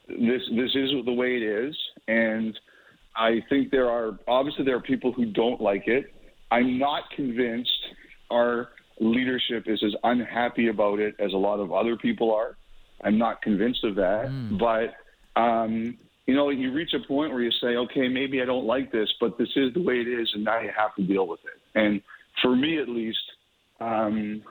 this 0.09 0.43
this 0.57 0.71
is 0.75 0.91
the 1.05 1.13
way 1.13 1.37
it 1.37 1.43
is, 1.43 1.77
and 2.09 2.59
I 3.17 3.41
think 3.49 3.71
there 3.71 3.89
are 3.89 4.19
obviously 4.29 4.65
there 4.65 4.77
are 4.77 4.83
people 4.83 5.13
who 5.13 5.27
don't 5.27 5.61
like 5.61 5.85
it. 5.87 6.07
I'm 6.51 6.79
not 6.79 7.05
convinced 7.17 7.71
our 8.31 8.69
leadership 9.01 9.65
is 9.67 9.83
as 9.85 9.95
unhappy 10.05 10.69
about 10.69 10.99
it 11.01 11.15
as 11.19 11.33
a 11.33 11.37
lot 11.37 11.61
of 11.61 11.73
other 11.73 11.97
people 11.97 12.35
are. 12.35 12.57
I'm 13.05 13.19
not 13.19 13.43
convinced 13.43 13.85
of 13.85 13.97
that, 13.97 14.27
but 14.59 15.41
um, 15.41 15.99
you 16.27 16.35
know, 16.37 16.51
you 16.51 16.73
reach 16.73 16.95
a 16.95 17.07
point 17.07 17.33
where 17.33 17.43
you 17.43 17.51
say, 17.61 17.77
okay, 17.77 18.07
maybe 18.09 18.41
I 18.41 18.45
don't 18.45 18.65
like 18.65 18.93
this, 18.93 19.13
but 19.21 19.37
this 19.39 19.49
is 19.57 19.75
the 19.75 19.83
way 19.83 19.95
it 19.95 20.07
is, 20.07 20.31
and 20.35 20.45
now 20.45 20.61
you 20.61 20.71
have 20.77 20.95
to 20.97 21.03
deal 21.03 21.27
with 21.27 21.41
it. 21.45 21.79
And 21.79 22.01
for 22.41 22.55
me, 22.55 22.81
at 22.81 22.89
least, 22.89 23.19
um, 23.81 24.43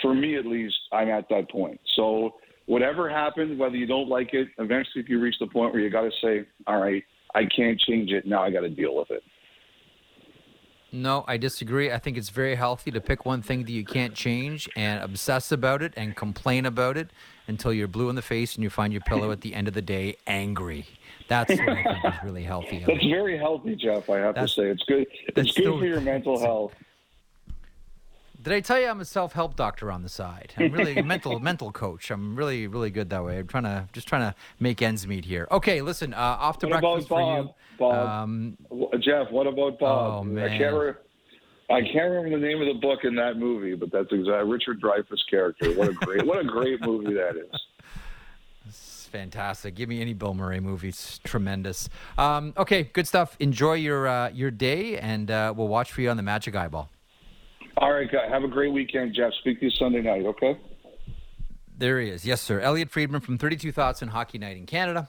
for 0.00 0.14
me 0.14 0.36
at 0.36 0.46
least, 0.46 0.74
I'm 0.92 1.08
at 1.10 1.28
that 1.28 1.50
point. 1.50 1.80
So 1.96 2.34
whatever 2.66 3.10
happened, 3.10 3.58
whether 3.58 3.76
you 3.76 3.86
don't 3.86 4.08
like 4.08 4.32
it, 4.32 4.48
eventually, 4.58 5.02
if 5.02 5.08
you 5.08 5.20
reach 5.20 5.36
the 5.38 5.46
point 5.48 5.72
where 5.72 5.82
you 5.82 5.90
got 5.90 6.02
to 6.02 6.10
say, 6.22 6.46
all 6.66 6.80
right, 6.80 7.02
I 7.34 7.42
can't 7.44 7.78
change 7.78 8.10
it, 8.10 8.26
now 8.26 8.42
I 8.42 8.50
got 8.50 8.60
to 8.60 8.70
deal 8.70 8.96
with 8.96 9.10
it. 9.10 9.22
No, 10.92 11.24
I 11.26 11.36
disagree. 11.36 11.90
I 11.90 11.98
think 11.98 12.16
it's 12.16 12.30
very 12.30 12.54
healthy 12.54 12.90
to 12.92 13.00
pick 13.00 13.26
one 13.26 13.42
thing 13.42 13.64
that 13.64 13.72
you 13.72 13.84
can't 13.84 14.14
change 14.14 14.68
and 14.76 15.02
obsess 15.02 15.50
about 15.52 15.82
it 15.82 15.92
and 15.96 16.14
complain 16.16 16.64
about 16.64 16.96
it 16.96 17.10
until 17.48 17.72
you're 17.72 17.88
blue 17.88 18.08
in 18.08 18.14
the 18.14 18.22
face 18.22 18.54
and 18.54 18.62
you 18.64 18.70
find 18.70 18.92
your 18.92 19.02
pillow 19.02 19.30
at 19.30 19.40
the 19.40 19.54
end 19.54 19.68
of 19.68 19.74
the 19.74 19.82
day 19.82 20.16
angry. 20.26 20.86
That's 21.28 21.50
what 21.50 21.68
I 21.68 21.82
think 21.82 22.04
is 22.04 22.14
really 22.24 22.44
healthy. 22.44 22.78
That's 22.86 23.04
very 23.04 23.36
healthy, 23.36 23.74
Jeff. 23.74 24.08
I 24.08 24.18
have 24.18 24.34
That's- 24.36 24.54
to 24.54 24.60
say, 24.62 24.68
it's 24.68 24.84
good. 24.84 25.06
It's 25.28 25.34
good 25.34 25.48
still- 25.48 25.78
for 25.78 25.86
your 25.86 26.00
mental 26.00 26.38
health. 26.38 26.72
Did 28.46 28.52
I 28.54 28.60
tell 28.60 28.78
you 28.78 28.86
I'm 28.86 29.00
a 29.00 29.04
self-help 29.04 29.56
doctor 29.56 29.90
on 29.90 30.04
the 30.04 30.08
side? 30.08 30.54
I'm 30.56 30.70
really 30.70 30.96
a 30.96 31.02
mental 31.02 31.40
mental 31.50 31.72
coach. 31.72 32.12
I'm 32.12 32.36
really 32.36 32.68
really 32.68 32.90
good 32.90 33.10
that 33.10 33.24
way. 33.24 33.40
I'm 33.40 33.48
trying 33.48 33.64
to 33.64 33.88
just 33.92 34.06
trying 34.06 34.20
to 34.22 34.36
make 34.60 34.80
ends 34.82 35.04
meet 35.04 35.24
here. 35.24 35.48
Okay, 35.50 35.82
listen. 35.82 36.14
Uh, 36.14 36.18
off 36.18 36.60
to 36.60 36.68
What 36.68 36.78
about 36.78 36.80
breakfast 36.92 37.08
for 37.08 37.18
Bob? 37.18 37.46
you. 37.46 37.52
Bob, 37.76 38.08
Um, 38.08 38.56
Jeff, 39.00 39.32
what 39.32 39.48
about 39.48 39.80
Bob? 39.80 40.20
Oh, 40.20 40.22
man. 40.22 40.44
I 40.48 40.58
can't. 40.58 40.76
Re- 40.76 40.92
I 41.70 41.80
can't 41.92 42.08
remember 42.12 42.38
the 42.38 42.46
name 42.46 42.60
of 42.62 42.68
the 42.68 42.80
book 42.80 43.00
in 43.02 43.16
that 43.16 43.36
movie, 43.36 43.74
but 43.74 43.90
that's 43.90 44.12
exactly 44.12 44.48
Richard 44.48 44.80
Dreyfuss 44.80 45.28
character. 45.28 45.72
What 45.72 45.88
a 45.88 45.92
great, 45.94 46.24
what 46.24 46.38
a 46.38 46.44
great 46.44 46.80
movie 46.82 47.14
that 47.14 47.34
is. 47.36 47.60
It's 48.68 49.08
fantastic. 49.10 49.74
Give 49.74 49.88
me 49.88 50.00
any 50.00 50.14
Bill 50.14 50.34
Murray 50.34 50.60
movie. 50.60 50.90
It's 50.90 51.18
tremendous. 51.18 51.88
Um, 52.16 52.54
okay, 52.56 52.84
good 52.84 53.08
stuff. 53.08 53.36
Enjoy 53.40 53.72
your 53.74 54.06
uh, 54.06 54.28
your 54.30 54.52
day, 54.52 54.98
and 54.98 55.28
uh, 55.32 55.52
we'll 55.56 55.66
watch 55.66 55.90
for 55.90 56.00
you 56.02 56.10
on 56.10 56.16
the 56.16 56.22
Magic 56.22 56.54
Eyeball. 56.54 56.88
All 57.78 57.92
right, 57.92 58.10
guys, 58.10 58.30
have 58.30 58.42
a 58.42 58.48
great 58.48 58.72
weekend, 58.72 59.14
Jeff. 59.14 59.32
Speak 59.40 59.60
to 59.60 59.66
you 59.66 59.70
Sunday 59.70 60.00
night, 60.00 60.24
okay? 60.24 60.58
There 61.76 62.00
he 62.00 62.08
is. 62.08 62.24
Yes, 62.24 62.40
sir. 62.40 62.60
Elliotte 62.60 62.90
Friedman 62.90 63.20
from 63.20 63.36
32 63.36 63.70
Thoughts 63.70 64.00
and 64.00 64.10
Hockey 64.10 64.38
Night 64.38 64.56
in 64.56 64.64
Canada. 64.64 65.08